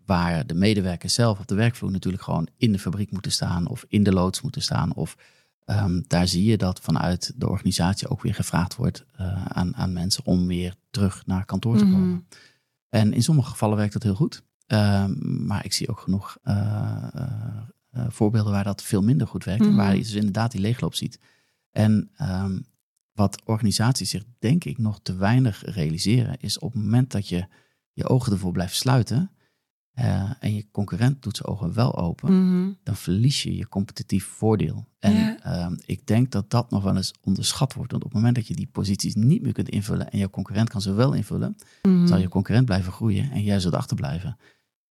waar 0.06 0.48
de 0.48 0.54
medewerkers 0.54 1.14
zelf 1.14 1.40
op 1.40 1.48
de 1.48 1.56
werkvloer 1.56 1.92
natuurlijk 1.92 2.24
gewoon 2.24 2.48
in 2.58 2.72
de 2.72 2.80
fabriek 2.80 3.12
moeten 3.12 3.32
staan 3.32 3.68
of 3.68 3.86
in 3.88 4.04
de 4.04 4.14
loods 4.14 4.42
moeten 4.42 4.62
staan. 4.62 4.94
Of 4.94 5.18
um, 5.66 6.04
daar 6.08 6.28
zie 6.28 6.44
je 6.44 6.58
dat 6.58 6.80
vanuit 6.80 7.34
de 7.36 7.50
organisatie 7.50 8.10
ook 8.10 8.22
weer 8.22 8.34
gevraagd 8.34 8.76
wordt 8.76 9.06
uh, 9.20 9.46
aan, 9.46 9.76
aan 9.76 9.94
mensen 9.94 10.26
om 10.26 10.48
weer 10.48 10.76
terug 10.90 11.26
naar 11.26 11.46
kantoor 11.46 11.78
te 11.78 11.84
komen. 11.84 12.00
Mm 12.00 12.12
-hmm. 12.12 12.26
En 12.90 13.14
in 13.14 13.24
sommige 13.24 13.50
gevallen 13.50 13.78
werkt 13.78 13.94
dat 13.94 14.04
heel 14.04 14.16
goed. 14.16 14.44
Um, 14.68 15.46
maar 15.46 15.66
ik 15.66 15.74
zie 15.74 15.90
ook 15.90 16.00
genoeg 16.00 16.38
uh, 16.44 17.08
uh, 17.14 18.06
voorbeelden 18.08 18.52
waar 18.52 18.64
dat 18.64 18.84
veel 18.84 19.02
minder 19.02 19.28
goed 19.28 19.44
werkt. 19.44 19.62
Mm 19.62 19.68
-hmm. 19.68 19.78
Waar 19.78 19.96
je 19.96 20.02
dus 20.02 20.14
inderdaad 20.14 20.52
die 20.52 20.62
leegloop 20.62 20.96
ziet. 20.96 21.20
En 21.72 22.12
um, 22.22 22.66
wat 23.12 23.42
organisaties 23.46 24.10
zich 24.10 24.24
denk 24.40 24.64
ik 24.64 24.78
nog 24.78 25.00
te 25.02 25.16
weinig 25.16 25.64
realiseren, 25.66 26.36
is 26.40 26.60
op 26.60 26.74
het 26.74 26.82
moment 26.82 27.12
dat 27.12 27.28
je 27.28 27.48
je 27.94 28.08
ogen 28.08 28.32
ervoor 28.32 28.52
blijft 28.52 28.76
sluiten, 28.76 29.32
uh, 30.00 30.32
en 30.40 30.56
je 30.56 30.66
concurrent 30.72 31.24
doet 31.24 31.38
zijn 31.38 31.48
ogen 31.50 31.74
wel 31.74 31.96
open, 31.98 32.34
Mhm. 32.48 32.72
dan 32.84 32.96
verlies 32.96 33.44
je 33.44 33.56
je 33.56 33.68
competitief 33.68 34.26
voordeel. 34.26 34.88
En 35.00 35.16
Ja. 35.16 35.40
ehm, 35.44 35.76
ik 35.86 36.08
denk 36.08 36.32
dat 36.32 36.50
dat 36.50 36.70
nog 36.70 36.84
wel 36.84 36.96
eens 36.96 37.14
onderschat 37.22 37.74
wordt. 37.74 37.92
Want 37.92 38.04
op 38.04 38.10
het 38.10 38.18
moment 38.20 38.36
dat 38.38 38.48
je 38.48 38.56
die 38.56 38.70
posities 38.72 39.16
niet 39.16 39.42
meer 39.42 39.54
kunt 39.54 39.70
invullen 39.70 40.12
en 40.12 40.18
jouw 40.18 40.30
concurrent 40.30 40.70
kan 40.70 40.82
ze 40.82 40.94
wel 40.94 41.14
invullen, 41.14 41.56
Mhm. 41.82 42.08
zal 42.08 42.18
je 42.18 42.28
concurrent 42.30 42.66
blijven 42.66 42.92
groeien 42.92 43.32
en 43.32 43.44
jij 43.44 43.60
zult 43.60 43.74
achterblijven. 43.74 44.38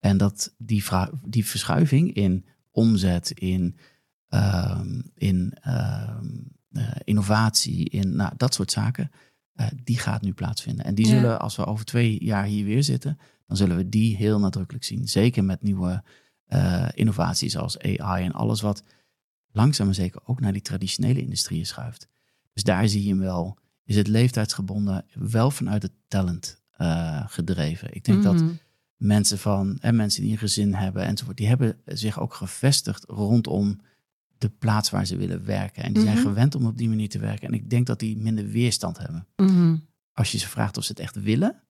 En 0.00 0.16
dat 0.16 0.54
die, 0.58 0.84
die 1.26 1.46
verschuiving 1.46 2.12
in 2.14 2.44
omzet, 2.70 3.30
in, 3.30 3.76
ehm, 4.28 5.00
in 5.14 5.52
ehm, 5.60 6.26
eh, 6.70 6.90
innovatie, 7.04 7.88
in 7.90 8.16
nou, 8.16 8.32
dat 8.36 8.54
soort 8.54 8.70
zaken, 8.72 9.10
eh, 9.54 9.66
die 9.84 9.98
gaat 9.98 10.22
nu 10.22 10.32
plaatsvinden. 10.32 10.84
En 10.84 10.94
die 10.94 11.06
Ja. 11.06 11.10
zullen, 11.12 11.40
als 11.40 11.56
we 11.56 11.64
over 11.64 11.84
twee 11.84 12.24
jaar 12.24 12.44
hier 12.44 12.64
weer 12.64 12.82
zitten, 12.82 13.18
dan 13.46 13.57
zullen 13.57 13.76
we 13.76 13.88
die 13.88 14.16
heel 14.16 14.38
nadrukkelijk 14.38 14.85
zien. 14.85 15.09
Zeker 15.09 15.44
met 15.44 15.62
nieuwe 15.62 16.02
eh, 16.44 16.88
innovaties 16.94 17.57
als 17.57 17.78
AI 17.78 18.24
en 18.24 18.33
alles 18.33 18.61
wat 18.61 18.83
langzaam 19.52 19.87
maar 19.87 19.94
zeker 19.94 20.20
ook 20.24 20.40
naar 20.40 20.52
die 20.52 20.62
traditionele 20.62 21.20
industrieën 21.20 21.66
schuift. 21.66 22.09
Dus 22.52 22.62
daar 22.62 22.88
zie 22.88 23.02
je 23.02 23.09
hem 23.09 23.18
wel. 23.18 23.59
Is 23.85 23.96
het 23.96 24.07
leeftijdsgebonden 24.09 25.04
wel 25.14 25.50
vanuit 25.50 25.83
het 25.83 25.92
talent 26.09 26.62
eh, 26.70 27.24
gedreven. 27.26 27.94
Ik 27.94 28.04
denk 28.04 28.22
dat 28.22 28.35
Mhm. 28.35 28.50
mensen 28.96 29.38
van 29.38 29.78
en 29.80 29.96
mensen 29.96 30.22
die 30.22 30.33
een 30.33 30.38
gezin 30.38 30.74
hebben 30.74 31.04
enzovoort, 31.04 31.37
die 31.37 31.46
hebben 31.48 31.76
zich 31.85 32.20
ook 32.20 32.35
gevestigd 32.35 33.04
rondom 33.09 33.80
de 34.38 34.48
plaats 34.48 34.90
waar 34.90 35.07
ze 35.07 35.16
willen 35.16 35.44
werken. 35.44 35.83
En 35.83 35.92
die 35.92 36.02
zijn 36.02 36.16
Mhm. 36.16 36.26
gewend 36.26 36.54
om 36.54 36.66
op 36.66 36.78
die 36.78 36.88
manier 36.88 37.09
te 37.09 37.18
werken. 37.18 37.48
En 37.48 37.54
ik 37.54 37.70
denk 37.70 37.87
dat 37.87 37.98
die 37.98 38.16
minder 38.18 38.46
weerstand 38.46 38.98
hebben. 38.98 39.26
Mhm. 39.37 39.76
Als 40.12 40.33
je 40.33 40.38
ze 40.38 40.48
vraagt 40.48 40.76
of 40.76 40.85
ze 40.85 40.90
het 40.90 41.00
echt 41.00 41.22
willen. 41.22 41.62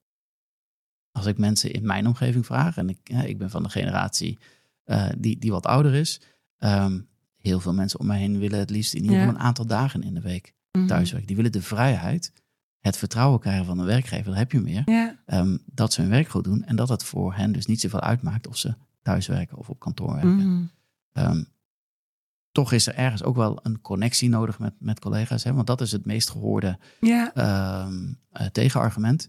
Als 1.15 1.27
ik 1.27 1.39
mensen 1.39 1.73
in 1.73 1.87
mijn 1.87 2.07
omgeving 2.07 2.47
vraag, 2.47 2.77
en 2.77 2.89
ik, 2.89 3.09
ik 3.25 3.39
ben 3.39 3.51
van 3.51 3.63
de 3.63 3.69
generatie 3.69 4.39
eh, 4.85 5.09
die, 5.19 5.39
die 5.39 5.51
wat 5.51 5.67
ouder 5.67 5.95
is. 5.95 6.21
ehm, 6.59 7.01
heel 7.37 7.61
veel 7.61 7.75
mensen 7.75 8.01
om 8.01 8.07
mij 8.07 8.19
heen 8.19 8.39
willen 8.39 8.59
het 8.59 8.71
liefst 8.71 8.95
in 8.95 9.03
ieder 9.03 9.17
geval 9.17 9.33
Ja. 9.33 9.39
een 9.39 9.45
aantal 9.47 9.67
dagen 9.67 10.03
in 10.03 10.15
de 10.15 10.21
week 10.21 10.55
Mhm. 10.73 10.87
thuiswerken. 10.87 11.27
Die 11.27 11.37
willen 11.37 11.53
de 11.53 11.63
vrijheid, 11.63 12.33
het 12.81 12.97
vertrouwen 12.97 13.41
krijgen 13.41 13.65
van 13.65 13.79
een 13.79 13.87
werkgever. 13.87 14.25
Dat 14.25 14.35
heb 14.37 14.53
je 14.53 14.61
meer. 14.61 14.83
Ja. 14.85 15.17
Ehm, 15.27 15.57
dat 15.67 15.93
ze 15.93 16.01
hun 16.01 16.11
werk 16.11 16.29
goed 16.29 16.45
doen 16.45 16.65
en 16.65 16.77
dat 16.77 16.89
het 16.89 17.05
voor 17.05 17.35
hen 17.35 17.53
dus 17.53 17.67
niet 17.67 17.81
zoveel 17.81 18.01
uitmaakt 18.01 18.47
of 18.47 18.57
ze 18.57 18.75
thuiswerken 19.03 19.57
of 19.57 19.69
op 19.71 19.79
kantoor 19.79 20.13
werken. 20.13 20.37
Mhm. 20.53 20.65
Ehm, 21.13 21.43
toch 22.53 22.73
is 22.73 22.87
er 22.87 22.95
ergens 22.95 23.23
ook 23.23 23.37
wel 23.37 23.59
een 23.63 23.81
connectie 23.81 24.29
nodig 24.29 24.59
met, 24.59 24.75
met 24.79 25.01
collega's, 25.01 25.45
hè? 25.45 25.53
want 25.53 25.67
dat 25.67 25.81
is 25.81 25.93
het 25.93 26.05
meest 26.05 26.31
gehoorde 26.31 26.79
Ja. 27.01 27.35
eh, 27.35 28.47
tegenargument. 28.53 29.29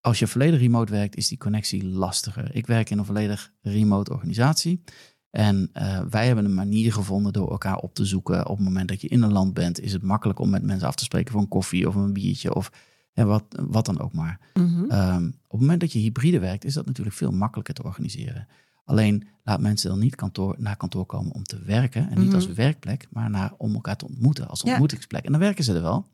Als 0.00 0.18
je 0.18 0.26
volledig 0.26 0.60
remote 0.60 0.92
werkt, 0.92 1.16
is 1.16 1.28
die 1.28 1.38
connectie 1.38 1.84
lastiger. 1.86 2.54
Ik 2.54 2.66
werk 2.66 2.90
in 2.90 2.98
een 2.98 3.04
volledig 3.04 3.52
remote 3.62 4.12
organisatie. 4.12 4.82
En 5.30 5.70
eh, 5.72 6.00
wij 6.10 6.26
hebben 6.26 6.44
een 6.44 6.54
manier 6.54 6.92
gevonden 6.92 7.32
door 7.32 7.50
elkaar 7.50 7.76
op 7.76 7.94
te 7.94 8.04
zoeken. 8.04 8.46
Op 8.48 8.56
het 8.56 8.66
moment 8.66 8.88
dat 8.88 9.00
je 9.00 9.08
in 9.08 9.22
een 9.22 9.32
land 9.32 9.54
bent, 9.54 9.80
is 9.80 9.92
het 9.92 10.02
makkelijk 10.02 10.38
om 10.38 10.50
met 10.50 10.62
mensen 10.62 10.86
af 10.88 10.94
te 10.94 11.04
spreken 11.04 11.32
voor 11.32 11.40
een 11.40 11.48
koffie 11.48 11.88
of 11.88 11.94
een 11.94 12.12
biertje 12.12 12.54
of 12.54 12.72
hè, 13.12 13.24
wat, 13.24 13.44
wat 13.68 13.86
dan 13.86 14.00
ook 14.00 14.12
maar. 14.12 14.40
Mhm. 14.54 14.84
Ehm, 14.90 15.26
op 15.26 15.50
het 15.50 15.60
moment 15.60 15.80
dat 15.80 15.92
je 15.92 15.98
hybride 15.98 16.38
werkt, 16.38 16.64
is 16.64 16.74
dat 16.74 16.86
natuurlijk 16.86 17.16
veel 17.16 17.30
makkelijker 17.32 17.74
te 17.74 17.82
organiseren. 17.82 18.46
Alleen 18.84 19.28
laat 19.44 19.60
mensen 19.60 19.90
dan 19.90 19.98
niet 19.98 20.14
kantoor, 20.14 20.54
naar 20.58 20.76
kantoor 20.76 21.06
komen 21.06 21.32
om 21.34 21.42
te 21.44 21.62
werken. 21.62 22.10
En 22.10 22.18
niet 22.18 22.26
Mhm. 22.26 22.34
als 22.34 22.46
werkplek, 22.46 23.06
maar 23.10 23.30
naar, 23.30 23.52
om 23.58 23.74
elkaar 23.74 23.96
te 23.96 24.06
ontmoeten 24.06 24.48
als 24.48 24.60
Ja. 24.62 24.68
ontmoetingsplek. 24.70 25.24
En 25.24 25.30
dan 25.32 25.40
werken 25.40 25.64
ze 25.64 25.74
er 25.74 25.82
wel. 25.82 26.08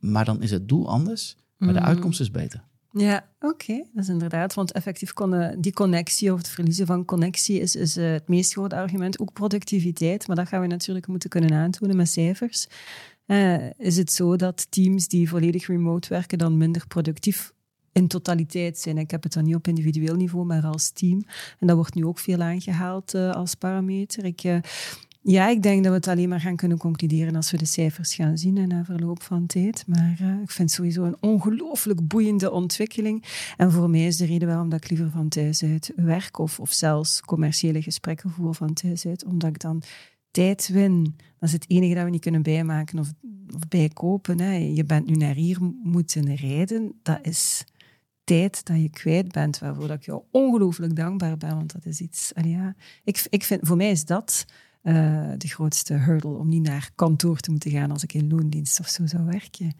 Maar 0.00 0.24
dan 0.24 0.42
is 0.42 0.50
het 0.50 0.68
doel 0.68 0.88
anders, 0.88 1.36
maar 1.56 1.72
de 1.72 1.78
Mhm. 1.78 1.88
uitkomst 1.88 2.20
is 2.20 2.30
beter. 2.30 2.64
Ja, 2.92 3.28
oké. 3.40 3.76
Dat 3.92 4.04
is 4.04 4.08
inderdaad. 4.08 4.54
Want 4.54 4.72
effectief 4.72 5.12
kon 5.12 5.56
die 5.58 5.72
connectie 5.72 6.32
of 6.32 6.38
het 6.38 6.48
verliezen 6.48 6.86
van 6.86 7.04
connectie 7.04 7.60
is, 7.60 7.76
is 7.76 7.96
eh, 7.96 8.10
het 8.10 8.28
meest 8.28 8.52
grote 8.52 8.76
argument. 8.76 9.20
Ook 9.20 9.32
productiviteit. 9.32 10.26
Maar 10.26 10.36
dat 10.36 10.48
gaan 10.48 10.60
we 10.60 10.66
natuurlijk 10.66 11.06
moeten 11.06 11.30
kunnen 11.30 11.52
aantonen 11.52 11.96
met 11.96 12.08
cijfers. 12.08 12.66
Eh, 13.26 13.70
is 13.78 13.96
het 13.96 14.12
zo 14.12 14.36
dat 14.36 14.70
teams 14.70 15.08
die 15.08 15.28
volledig 15.28 15.66
remote 15.66 16.08
werken 16.08 16.38
dan 16.38 16.56
minder 16.56 16.86
productief 16.86 17.52
in 17.92 18.08
totaliteit 18.08 18.78
zijn? 18.78 18.98
Ik 18.98 19.10
heb 19.10 19.22
het 19.22 19.32
dan 19.32 19.44
niet 19.44 19.54
op 19.54 19.68
individueel 19.68 20.16
niveau, 20.16 20.44
maar 20.44 20.64
als 20.64 20.90
team. 20.90 21.22
En 21.58 21.66
dat 21.66 21.76
wordt 21.76 21.94
nu 21.94 22.04
ook 22.04 22.18
veel 22.18 22.40
aangehaald 22.40 23.14
eh, 23.14 23.30
als 23.30 23.54
parameter. 23.54 24.24
Ik, 24.24 24.42
ja, 25.22 25.48
ik 25.48 25.62
denk 25.62 25.82
dat 25.82 25.92
we 25.92 25.98
het 25.98 26.08
alleen 26.08 26.28
maar 26.28 26.40
gaan 26.40 26.56
kunnen 26.56 26.78
concluderen 26.78 27.36
als 27.36 27.50
we 27.50 27.56
de 27.56 27.64
cijfers 27.64 28.14
gaan 28.14 28.38
zien 28.38 28.56
en 28.56 28.68
na 28.68 28.84
verloop 28.84 29.22
van 29.22 29.46
tijd. 29.46 29.84
Maar 29.86 30.16
eh, 30.20 30.40
ik 30.42 30.50
vind 30.50 30.68
het 30.68 30.70
sowieso 30.70 31.04
een 31.04 31.16
ongelooflijk 31.20 32.08
boeiende 32.08 32.50
ontwikkeling. 32.50 33.24
En 33.56 33.72
voor 33.72 33.90
mij 33.90 34.06
is 34.06 34.16
de 34.16 34.24
reden 34.24 34.48
waarom 34.48 34.72
ik 34.72 34.88
liever 34.90 35.10
van 35.10 35.28
thuis 35.28 35.62
uit 35.62 35.92
werk 35.96 36.38
of, 36.38 36.60
of 36.60 36.72
zelfs 36.72 37.20
commerciële 37.20 37.82
gesprekken 37.82 38.30
voer 38.30 38.54
van 38.54 38.72
thuis 38.72 39.06
uit, 39.06 39.24
omdat 39.24 39.48
ik 39.48 39.60
dan 39.60 39.82
tijd 40.30 40.68
win. 40.68 41.02
Dat 41.38 41.48
is 41.48 41.52
het 41.52 41.64
enige 41.68 41.94
dat 41.94 42.04
we 42.04 42.10
niet 42.10 42.20
kunnen 42.20 42.42
bijmaken 42.42 42.98
of, 42.98 43.12
of 43.54 43.68
bijkopen. 43.68 44.40
Hè. 44.40 44.54
Je 44.54 44.84
bent 44.84 45.06
nu 45.06 45.14
naar 45.14 45.34
hier 45.34 45.58
moeten 45.82 46.34
rijden. 46.34 46.92
Dat 47.02 47.18
is 47.22 47.64
tijd 48.24 48.64
dat 48.64 48.80
je 48.80 48.90
kwijt 48.90 49.32
bent, 49.32 49.58
waarvoor 49.58 49.86
dat 49.88 49.96
ik 49.96 50.04
jou 50.04 50.22
ongelooflijk 50.30 50.96
dankbaar 50.96 51.36
ben. 51.36 51.56
Want 51.56 51.72
dat 51.72 51.86
is 51.86 52.00
iets... 52.00 52.32
ja, 52.42 52.74
ik, 53.04 53.26
ik 53.28 53.44
vind, 53.44 53.60
voor 53.66 53.76
mij 53.76 53.90
is 53.90 54.04
dat 54.04 54.44
eh, 54.82 55.30
de 55.38 55.48
grootste 55.48 55.94
hurdle, 55.94 56.36
om 56.36 56.48
niet 56.48 56.62
naar 56.62 56.90
kantoor 56.94 57.38
te 57.38 57.50
moeten 57.50 57.70
gaan 57.70 57.90
als 57.90 58.02
ik 58.02 58.14
in 58.14 58.28
loondienst 58.28 58.80
of 58.80 58.88
zo 58.88 59.06
zou 59.06 59.24
werken. 59.24 59.72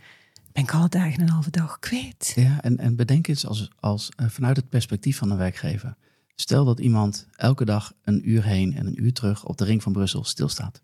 Ben 0.52 0.62
ik 0.62 0.72
alle 0.74 0.88
dagen 0.88 1.20
een 1.20 1.28
halve 1.28 1.50
dag 1.50 1.78
kwijt. 1.78 2.32
Ja, 2.34 2.62
en, 2.62 2.78
en 2.78 2.96
bedenk 2.96 3.26
eens 3.28 3.46
als, 3.46 3.70
als, 3.80 4.08
eh, 4.16 4.28
vanuit 4.28 4.56
het 4.56 4.68
perspectief 4.68 5.16
van 5.16 5.30
een 5.30 5.36
werkgever. 5.36 5.96
Stel 6.34 6.64
dat 6.64 6.80
iemand 6.80 7.26
elke 7.36 7.64
dag 7.64 7.92
een 8.02 8.30
uur 8.30 8.44
heen 8.44 8.74
en 8.74 8.86
een 8.86 9.02
uur 9.02 9.12
terug 9.12 9.44
op 9.44 9.56
de 9.56 9.64
ring 9.64 9.82
van 9.82 9.92
Brussel 9.92 10.24
stilstaat. 10.24 10.82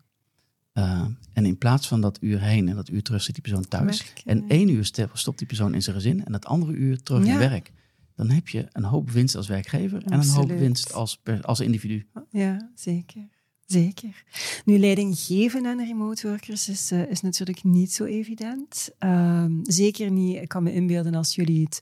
Uh, 0.73 1.05
en 1.33 1.45
in 1.45 1.57
plaats 1.57 1.87
van 1.87 2.01
dat 2.01 2.17
uur 2.21 2.41
heen 2.41 2.69
en 2.69 2.75
dat 2.75 2.89
uur 2.89 3.03
terug 3.03 3.21
zit 3.21 3.33
die 3.33 3.43
persoon 3.43 3.67
thuis. 3.67 4.13
En 4.25 4.45
één 4.47 4.69
uur 4.69 4.85
stopt 5.13 5.37
die 5.37 5.47
persoon 5.47 5.73
in 5.73 5.81
zijn 5.81 5.95
gezin 5.95 6.25
en 6.25 6.33
het 6.33 6.45
andere 6.45 6.71
uur 6.71 7.03
terug 7.03 7.25
Ja. 7.25 7.33
in 7.33 7.39
werk. 7.39 7.71
Dan 8.15 8.29
heb 8.29 8.47
je 8.47 8.67
een 8.71 8.83
hoop 8.83 9.09
winst 9.11 9.35
als 9.35 9.47
werkgever 9.47 10.03
en 10.05 10.19
een 10.19 10.27
hoop 10.29 10.49
winst 10.49 10.93
als, 10.93 11.21
als 11.41 11.59
individu. 11.59 12.07
Ja, 12.29 12.71
zeker. 12.75 13.27
Zeker. 13.71 14.23
Nu, 14.65 14.79
leiding 14.79 15.17
geven 15.17 15.65
aan 15.65 15.85
remote 15.85 16.27
workers 16.27 16.69
is, 16.69 16.91
eh, 16.91 17.09
is 17.09 17.21
natuurlijk 17.21 17.63
niet 17.63 17.93
zo 17.93 18.03
evident. 18.03 18.89
Ehm, 18.99 19.51
zeker 19.63 20.11
niet, 20.11 20.35
ik 20.35 20.47
kan 20.47 20.63
me 20.63 20.73
inbeelden 20.73 21.15
als 21.15 21.35
jullie 21.35 21.63
het 21.63 21.81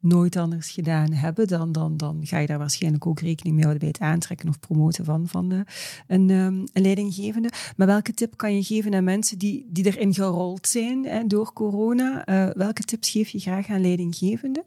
nooit 0.00 0.36
anders 0.36 0.70
gedaan 0.70 1.12
hebben, 1.12 1.46
dan, 1.46 1.72
dan, 1.72 1.96
dan 1.96 2.20
ga 2.22 2.38
je 2.38 2.46
daar 2.46 2.58
waarschijnlijk 2.58 3.06
ook 3.06 3.20
rekening 3.20 3.54
mee 3.54 3.64
houden 3.64 3.90
bij 3.90 3.92
het 3.98 4.12
aantrekken 4.12 4.48
of 4.48 4.60
promoten 4.60 5.04
van, 5.04 5.28
van 5.28 5.52
eh, 5.52 5.60
een, 6.06 6.30
ehm, 6.30 6.66
een 6.72 6.82
leidinggevende. 6.82 7.50
Maar 7.76 7.86
welke 7.86 8.12
tip 8.12 8.36
kan 8.36 8.54
je 8.54 8.62
geven 8.62 8.94
aan 8.94 9.04
mensen 9.04 9.38
die, 9.38 9.66
die 9.68 9.86
erin 9.86 10.14
gerold 10.14 10.66
zijn 10.66 11.04
hè, 11.04 11.26
door 11.26 11.52
corona? 11.52 12.24
Eh, 12.24 12.50
welke 12.54 12.82
tips 12.82 13.10
geef 13.10 13.28
je 13.28 13.38
graag 13.38 13.68
aan 13.68 13.80
leidinggevenden? 13.80 14.64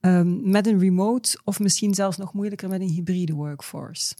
Ehm, 0.00 0.50
met 0.50 0.66
een 0.66 0.78
remote 0.78 1.38
of 1.44 1.58
misschien 1.58 1.94
zelfs 1.94 2.16
nog 2.16 2.32
moeilijker 2.32 2.68
met 2.68 2.80
een 2.80 2.90
hybride 2.90 3.34
workforce? 3.34 4.14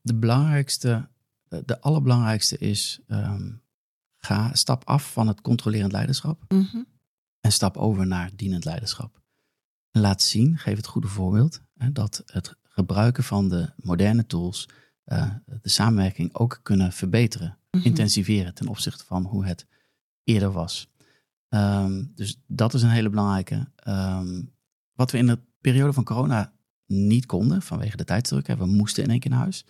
De 0.00 0.14
belangrijkste, 0.14 1.08
de, 1.48 1.80
allerbelangrijkste 1.80 2.58
is, 2.58 3.00
ehm, 3.06 3.50
ga, 4.16 4.54
stap 4.54 4.84
af 4.84 5.12
van 5.12 5.28
het 5.28 5.40
controlerend 5.40 5.92
leiderschap. 5.92 6.44
Mhm. 6.48 6.82
en 7.40 7.52
stap 7.52 7.76
over 7.76 8.06
naar 8.06 8.30
dienend 8.36 8.64
leiderschap. 8.64 9.20
En 9.90 10.00
laat 10.00 10.22
zien, 10.22 10.58
geef 10.58 10.76
het 10.76 10.86
goede 10.86 11.08
voorbeeld, 11.08 11.60
hè, 11.76 11.92
dat 11.92 12.22
het 12.26 12.56
gebruiken 12.62 13.24
van 13.24 13.48
de 13.48 13.72
moderne 13.76 14.26
tools 14.26 14.68
eh, 15.04 15.30
de 15.60 15.68
samenwerking 15.68 16.34
ook 16.34 16.60
kunnen 16.62 16.92
verbeteren, 16.92 17.58
Mhm. 17.70 17.86
intensiveren 17.86 18.54
ten 18.54 18.68
opzichte 18.68 19.04
van 19.04 19.24
hoe 19.24 19.44
het 19.46 19.66
eerder 20.24 20.52
was. 20.52 20.90
Ehm, 21.48 22.04
dus 22.14 22.40
dat 22.46 22.74
is 22.74 22.82
een 22.82 22.88
hele 22.90 23.10
belangrijke. 23.10 23.68
Ehm, 23.76 24.42
wat 24.92 25.10
we 25.10 25.18
in 25.18 25.26
de 25.26 25.38
periode 25.60 25.92
van 25.92 26.04
corona 26.04 26.52
niet 26.86 27.26
konden, 27.26 27.62
vanwege 27.62 27.96
de 27.96 28.04
tijdsdruk, 28.04 28.46
hè, 28.46 28.56
we 28.56 28.66
moesten 28.66 29.04
in 29.04 29.10
één 29.10 29.20
keer 29.20 29.30
naar 29.30 29.40
huis, 29.40 29.64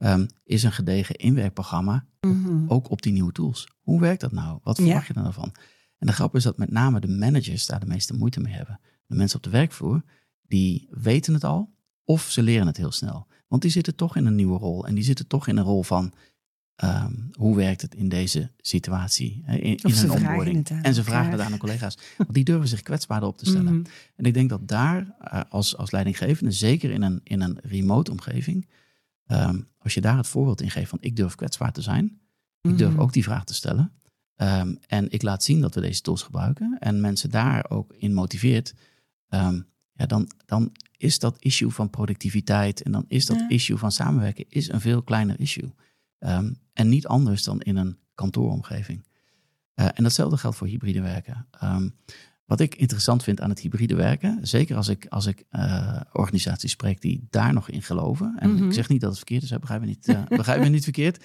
ehm, 0.00 0.26
is 0.44 0.62
een 0.62 0.72
gedegen 0.72 1.14
inwerkprogramma 1.14 2.06
Mhm. 2.20 2.64
ook 2.68 2.90
op 2.90 3.02
die 3.02 3.12
nieuwe 3.12 3.32
tools. 3.32 3.68
Hoe 3.80 4.00
werkt 4.00 4.20
dat 4.20 4.32
nou? 4.32 4.58
Wat 4.62 4.76
Ja. 4.76 4.84
verwacht 4.84 5.06
je 5.06 5.12
dan 5.12 5.26
ervan? 5.26 5.52
En 5.98 6.06
de 6.06 6.12
grap 6.12 6.34
is 6.34 6.42
dat 6.42 6.58
met 6.58 6.70
name 6.70 7.00
de 7.00 7.08
managers 7.08 7.66
daar 7.66 7.80
de 7.80 7.86
meeste 7.86 8.14
moeite 8.14 8.40
mee 8.40 8.52
hebben. 8.54 8.80
De 9.06 9.16
mensen 9.16 9.36
op 9.36 9.42
de 9.44 9.50
werkvloer, 9.50 10.02
die 10.42 10.88
weten 10.90 11.34
het 11.34 11.44
al 11.44 11.74
of 12.04 12.30
ze 12.30 12.42
leren 12.42 12.66
het 12.66 12.76
heel 12.76 12.92
snel. 12.92 13.26
Want 13.48 13.62
die 13.62 13.70
zitten 13.70 13.94
toch 13.94 14.16
in 14.16 14.26
een 14.26 14.34
nieuwe 14.34 14.58
rol. 14.58 14.86
En 14.86 14.94
die 14.94 15.04
zitten 15.04 15.26
toch 15.26 15.46
in 15.48 15.56
een 15.56 15.64
rol 15.64 15.82
van 15.82 16.12
ehm, 16.74 17.12
hoe 17.32 17.56
werkt 17.56 17.82
het 17.82 17.94
in 17.94 18.08
deze 18.08 18.50
situatie? 18.56 19.42
In, 19.46 19.60
in 19.76 19.78
hun 19.94 20.10
onboarding. 20.10 20.68
en 20.68 20.94
ze 20.94 21.04
vragen 21.04 21.32
het 21.32 21.40
aan 21.40 21.50
hun 21.50 21.58
collega's. 21.58 21.98
Want 22.16 22.34
die 22.34 22.44
durven 22.44 22.68
zich 22.68 22.82
kwetsbaarder 22.82 23.28
op 23.28 23.38
te 23.38 23.44
stellen. 23.46 23.74
Mhm. 23.74 23.84
En 24.16 24.24
ik 24.24 24.34
denk 24.34 24.48
dat 24.48 24.68
daar 24.68 25.14
eh, 25.20 25.40
als, 25.48 25.76
als 25.76 25.90
leidinggevende, 25.90 26.50
zeker 26.52 26.90
in 26.90 27.02
een, 27.02 27.20
in 27.24 27.40
een 27.40 27.58
remote 27.62 28.10
omgeving, 28.10 28.68
ehm, 29.30 29.60
als 29.78 29.94
je 29.94 30.00
daar 30.00 30.16
het 30.16 30.26
voorbeeld 30.26 30.60
in 30.60 30.70
geeft 30.70 30.88
van 30.90 30.98
ik 31.00 31.16
durf 31.16 31.34
kwetsbaar 31.34 31.72
te 31.72 31.82
zijn, 31.82 32.20
ik 32.60 32.78
durf 32.78 32.92
Mhm. 32.92 33.00
ook 33.00 33.12
die 33.12 33.22
vraag 33.22 33.44
te 33.44 33.54
stellen. 33.54 33.92
ehm, 34.36 34.74
en 34.86 35.10
ik 35.10 35.22
laat 35.22 35.42
zien 35.44 35.60
dat 35.60 35.74
we 35.74 35.80
deze 35.80 36.00
tools 36.00 36.22
gebruiken 36.22 36.76
en 36.78 37.00
mensen 37.00 37.30
daar 37.30 37.70
ook 37.70 37.92
in 37.92 38.14
motiveert. 38.14 38.74
ehm, 39.28 39.60
ja, 39.92 40.06
dan, 40.06 40.30
dan 40.46 40.72
is 40.96 41.18
dat 41.18 41.36
issue 41.38 41.70
van 41.70 41.90
productiviteit 41.90 42.82
en 42.82 42.92
dan 42.92 43.04
is 43.08 43.26
dat 43.26 43.44
issue 43.48 43.76
van 43.76 43.92
samenwerken 43.92 44.44
is 44.48 44.68
een 44.68 44.80
veel 44.80 45.02
kleiner 45.02 45.40
issue. 45.40 45.72
En 46.72 46.88
niet 46.88 47.06
anders 47.06 47.42
dan 47.42 47.60
in 47.60 47.76
een 47.76 47.98
kantooromgeving. 48.14 49.04
Uh, 49.74 49.86
en 49.94 50.02
datzelfde 50.02 50.36
geldt 50.36 50.56
voor 50.56 50.66
hybride 50.66 51.00
werken. 51.00 51.46
Wat 52.50 52.60
ik 52.60 52.74
interessant 52.74 53.22
vind 53.22 53.40
aan 53.40 53.50
het 53.50 53.60
hybride 53.60 53.94
werken, 53.94 54.38
zeker 54.42 54.76
als 54.76 54.88
ik, 54.88 55.06
als 55.08 55.26
ik 55.26 55.44
uh, 55.50 56.00
organisaties 56.12 56.70
spreek 56.70 57.00
die 57.00 57.26
daar 57.30 57.52
nog 57.52 57.68
in 57.68 57.82
geloven. 57.82 58.36
En 58.38 58.50
ik 58.50 58.60
mhm. 58.60 58.70
zeg 58.70 58.88
niet 58.88 59.00
dat 59.00 59.08
het 59.08 59.18
verkeerd 59.18 59.42
is, 59.42 59.58
begrijp 59.58 59.80
me 59.80 59.86
niet, 59.86 60.08
uh, 60.08 60.22
begrijp 60.42 60.60
me 60.60 60.68
niet 60.68 60.82
verkeerd. 60.82 61.24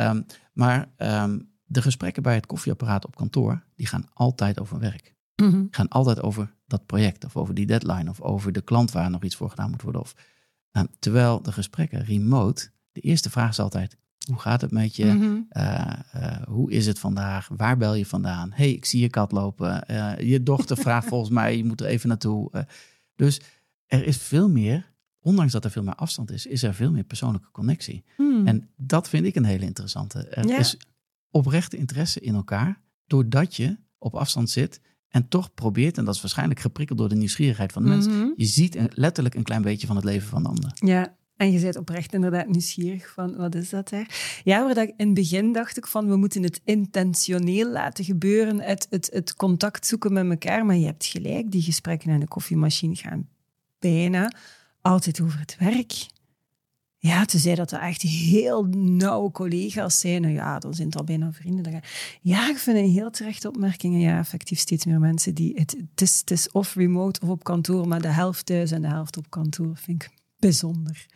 Um, 0.00 0.26
maar 0.52 0.88
um, 0.96 1.50
de 1.64 1.82
gesprekken 1.82 2.22
bij 2.22 2.34
het 2.34 2.46
koffieapparaat 2.46 3.06
op 3.06 3.16
kantoor, 3.16 3.64
die 3.74 3.86
gaan 3.86 4.08
altijd 4.12 4.60
over 4.60 4.78
werk. 4.78 5.14
Mm 5.36 5.68
Gaan 5.70 5.88
altijd 5.88 6.22
over 6.22 6.54
dat 6.66 6.86
project 6.86 7.24
of 7.24 7.36
over 7.36 7.54
die 7.54 7.66
deadline 7.66 8.10
of 8.10 8.20
over 8.20 8.52
de 8.52 8.62
klant 8.62 8.90
waar 8.90 9.10
nog 9.10 9.22
iets 9.22 9.36
voor 9.36 9.50
gedaan 9.50 9.70
moet 9.70 9.82
worden. 9.82 10.00
Of, 10.00 10.14
uh, 10.72 10.82
terwijl 10.98 11.42
de 11.42 11.52
gesprekken 11.52 12.04
remote, 12.04 12.70
de 12.92 13.00
eerste 13.00 13.30
vraag 13.30 13.50
is 13.50 13.58
altijd, 13.58 13.96
hoe 14.28 14.38
gaat 14.38 14.60
het 14.60 14.70
met 14.70 14.96
je? 14.96 15.04
Mhm. 15.04 15.40
Eh, 15.48 15.92
eh, 16.12 16.42
hoe 16.46 16.70
is 16.70 16.86
het 16.86 16.98
vandaag? 16.98 17.48
Waar 17.56 17.76
bel 17.76 17.94
je 17.94 18.06
vandaan? 18.06 18.50
hey, 18.52 18.72
ik 18.72 18.84
zie 18.84 19.00
je 19.00 19.08
kat 19.08 19.32
lopen. 19.32 19.84
Uh, 19.90 20.18
je 20.18 20.42
dochter 20.42 20.76
vraagt 20.86 21.08
volgens 21.08 21.30
mij, 21.30 21.56
je 21.56 21.64
moet 21.64 21.80
er 21.80 21.86
even 21.86 22.08
naartoe. 22.08 22.66
dus 23.16 23.40
er 23.86 24.06
is 24.06 24.16
veel 24.16 24.48
meer, 24.48 24.92
ondanks 25.20 25.52
dat 25.52 25.64
er 25.64 25.70
veel 25.70 25.82
meer 25.82 25.94
afstand 25.94 26.30
is, 26.30 26.46
is 26.46 26.62
er 26.62 26.74
veel 26.74 26.90
meer 26.90 27.04
persoonlijke 27.04 27.50
connectie. 27.50 28.04
Hmm. 28.16 28.46
En 28.46 28.70
dat 28.76 29.08
vind 29.08 29.26
ik 29.26 29.34
een 29.34 29.44
hele 29.44 29.64
interessante. 29.64 30.28
Er 30.28 30.58
is 30.58 30.76
oprechte 31.30 31.76
interesse 31.76 32.20
in 32.20 32.34
elkaar, 32.34 32.80
doordat 33.06 33.56
je 33.56 33.76
op 33.98 34.14
afstand 34.14 34.50
zit 34.50 34.80
en 35.08 35.28
toch 35.28 35.54
probeert, 35.54 35.98
en 35.98 36.04
dat 36.04 36.14
is 36.14 36.20
waarschijnlijk 36.20 36.60
geprikkeld 36.60 36.98
door 36.98 37.08
de 37.08 37.14
nieuwsgierigheid 37.14 37.72
van 37.72 37.82
de 37.82 37.88
mensen, 37.88 38.12
mhm. 38.12 38.30
je 38.36 38.44
ziet 38.44 38.78
letterlijk 38.90 39.34
een 39.34 39.42
klein 39.42 39.62
beetje 39.62 39.86
van 39.86 39.96
het 39.96 40.04
leven 40.04 40.28
van 40.28 40.42
de 40.42 40.48
ander. 40.48 40.70
Ja, 40.74 41.16
en 41.38 41.52
je 41.52 41.60
bent 41.60 41.76
oprecht 41.76 42.12
inderdaad 42.12 42.48
nieuwsgierig 42.48 43.10
van, 43.10 43.36
wat 43.36 43.54
is 43.54 43.68
dat 43.68 43.88
daar? 43.88 44.40
Ja, 44.44 44.64
waar 44.64 44.74
dat 44.74 44.92
in 44.96 45.06
het 45.06 45.14
begin 45.14 45.52
dacht 45.52 45.76
ik 45.76 45.86
van, 45.86 46.08
we 46.08 46.16
moeten 46.16 46.42
het 46.42 46.60
intentioneel 46.64 47.70
laten 47.70 48.04
gebeuren, 48.04 48.60
het, 48.60 48.86
het, 48.90 49.10
het 49.12 49.36
contact 49.36 49.86
zoeken 49.86 50.12
met 50.12 50.30
elkaar. 50.30 50.66
Maar 50.66 50.76
je 50.76 50.86
hebt 50.86 51.06
gelijk, 51.06 51.50
die 51.50 51.62
gesprekken 51.62 52.12
aan 52.12 52.20
de 52.20 52.28
koffiemachine 52.28 52.94
gaan 52.94 53.28
bijna 53.78 54.32
altijd 54.80 55.20
over 55.20 55.38
het 55.38 55.56
werk. 55.58 56.06
Ja, 57.00 57.24
zei 57.26 57.54
dat 57.54 57.72
er 57.72 57.80
echt 57.80 58.02
heel 58.02 58.64
nauwe 58.70 59.30
collega's 59.30 60.00
zijn. 60.00 60.22
Nou 60.22 60.34
ja, 60.34 60.58
dan 60.58 60.74
zijn 60.74 60.88
het 60.88 60.96
al 60.96 61.04
bijna 61.04 61.32
vrienden. 61.32 61.80
Ja, 62.20 62.48
ik 62.48 62.58
vind 62.58 62.76
een 62.76 62.90
heel 62.90 63.10
terechte 63.10 63.48
opmerkingen. 63.48 64.00
Ja, 64.00 64.18
effectief 64.18 64.58
steeds 64.58 64.84
meer 64.84 65.00
mensen 65.00 65.34
die... 65.34 65.52
Het, 65.54 65.76
het, 65.90 66.00
is, 66.00 66.18
het 66.20 66.30
is 66.30 66.50
of 66.50 66.74
remote 66.74 67.20
of 67.20 67.28
op 67.28 67.44
kantoor, 67.44 67.88
maar 67.88 68.00
de 68.00 68.08
helft 68.08 68.46
thuis 68.46 68.70
en 68.70 68.82
de 68.82 68.88
helft 68.88 69.16
op 69.16 69.30
kantoor 69.30 69.76
vind 69.76 70.02
ik 70.02 70.17
bijzonder. 70.38 71.06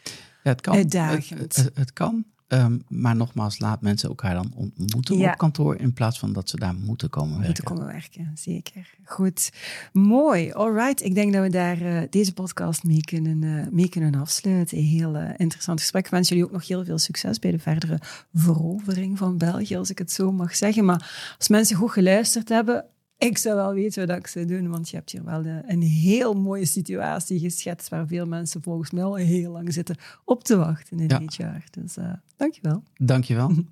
Ja, 0.42 0.50
het 0.50 0.60
kan. 0.60 0.74
Uitdagend. 0.74 1.56
Het, 1.56 1.70
het, 1.74 1.92
kan. 1.92 2.24
Ehm, 2.48 2.78
maar 2.88 3.16
nogmaals, 3.16 3.58
laat 3.58 3.80
mensen 3.80 4.08
elkaar 4.08 4.34
dan 4.34 4.52
ontmoeten 4.54 5.30
op 5.30 5.36
kantoor 5.36 5.76
in 5.76 5.92
plaats 5.92 6.18
van 6.18 6.32
dat 6.32 6.48
ze 6.48 6.56
daar 6.56 6.74
moeten 6.74 7.10
komen 7.10 7.38
werken. 7.38 7.46
Moeten 7.46 7.64
komen 7.64 7.86
werken, 7.86 8.30
zeker. 8.34 8.94
Goed. 9.04 9.52
Mooi. 9.92 10.52
All 10.52 10.72
right. 10.72 11.02
Ik 11.02 11.14
denk 11.14 11.32
dat 11.32 11.42
we 11.42 11.50
daar 11.50 11.82
uh, 11.82 12.02
deze 12.10 12.34
podcast 12.34 12.84
mee 12.84 13.00
kunnen, 13.00 13.42
uh, 13.42 13.66
mee 13.70 13.88
kunnen 13.88 14.14
afsluiten. 14.14 14.78
Een 14.78 14.84
heel 14.84 15.16
uh, 15.16 15.28
interessant 15.36 15.80
gesprek. 15.80 16.04
Ik 16.04 16.10
wens 16.10 16.28
jullie 16.28 16.44
ook 16.44 16.52
nog 16.52 16.68
heel 16.68 16.84
veel 16.84 16.98
succes 16.98 17.38
bij 17.38 17.50
de 17.50 17.58
verdere 17.58 17.98
verovering 18.34 19.18
van 19.18 19.38
België, 19.38 19.76
als 19.76 19.90
ik 19.90 19.98
het 19.98 20.12
zo 20.12 20.32
mag 20.32 20.56
zeggen. 20.56 20.84
Maar 20.84 21.34
als 21.38 21.48
mensen 21.48 21.76
goed 21.76 21.90
geluisterd 21.90 22.48
hebben, 22.48 22.84
ik 23.22 23.38
zou 23.38 23.56
wel 23.56 23.74
weten 23.74 24.06
wat 24.06 24.16
ik 24.16 24.26
zou 24.26 24.44
doen, 24.44 24.68
want 24.70 24.88
je 24.88 24.96
hebt 24.96 25.10
hier 25.10 25.24
wel 25.24 25.42
de, 25.42 25.62
een 25.66 25.82
heel 25.82 26.34
mooie 26.34 26.64
situatie 26.64 27.38
geschetst 27.38 27.88
waar 27.88 28.06
veel 28.06 28.26
mensen 28.26 28.62
volgens 28.62 28.90
mij 28.90 29.02
al 29.02 29.14
heel 29.14 29.52
lang 29.52 29.72
zitten 29.72 29.96
op 30.24 30.44
te 30.44 30.56
wachten 30.56 30.98
in 30.98 31.08
ja. 31.08 31.18
dit 31.18 31.34
jaar. 31.34 31.64
Dus 31.70 31.96
uh, 31.96 32.12
dankjewel. 32.36 32.82
Dankjewel. 32.96 33.52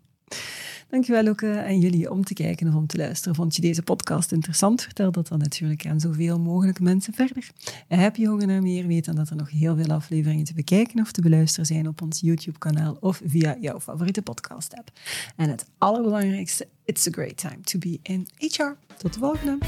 Dankjewel 0.90 1.26
ook 1.26 1.44
aan 1.44 1.78
jullie 1.78 2.10
om 2.10 2.24
te 2.24 2.34
kijken 2.34 2.68
of 2.68 2.74
om 2.74 2.86
te 2.86 2.96
luisteren. 2.96 3.34
Vond 3.34 3.56
je 3.56 3.62
deze 3.62 3.82
podcast 3.82 4.32
interessant? 4.32 4.82
Vertel 4.82 5.12
dat 5.12 5.28
dan 5.28 5.38
natuurlijk 5.38 5.86
aan 5.86 6.00
zoveel 6.00 6.38
mogelijk 6.38 6.80
mensen 6.80 7.14
verder. 7.14 7.50
En 7.88 7.98
heb 7.98 8.16
je 8.16 8.26
honger 8.26 8.46
naar 8.46 8.62
meer? 8.62 8.86
Weet 8.86 9.04
dan 9.04 9.14
dat 9.14 9.30
er 9.30 9.36
nog 9.36 9.50
heel 9.50 9.76
veel 9.76 9.94
afleveringen 9.94 10.44
te 10.44 10.54
bekijken 10.54 11.00
of 11.00 11.12
te 11.12 11.20
beluisteren 11.20 11.66
zijn 11.66 11.88
op 11.88 12.02
ons 12.02 12.20
YouTube-kanaal 12.20 12.96
of 13.00 13.22
via 13.24 13.56
jouw 13.60 13.80
favoriete 13.80 14.22
podcast-app. 14.22 14.90
En 15.36 15.50
het 15.50 15.66
allerbelangrijkste, 15.78 16.68
it's 16.84 17.06
a 17.06 17.10
great 17.10 17.36
time 17.36 17.60
to 17.60 17.78
be 17.78 17.98
in 18.02 18.28
HR. 18.38 18.72
Tot 18.96 19.12
de 19.12 19.18
volgende! 19.18 19.58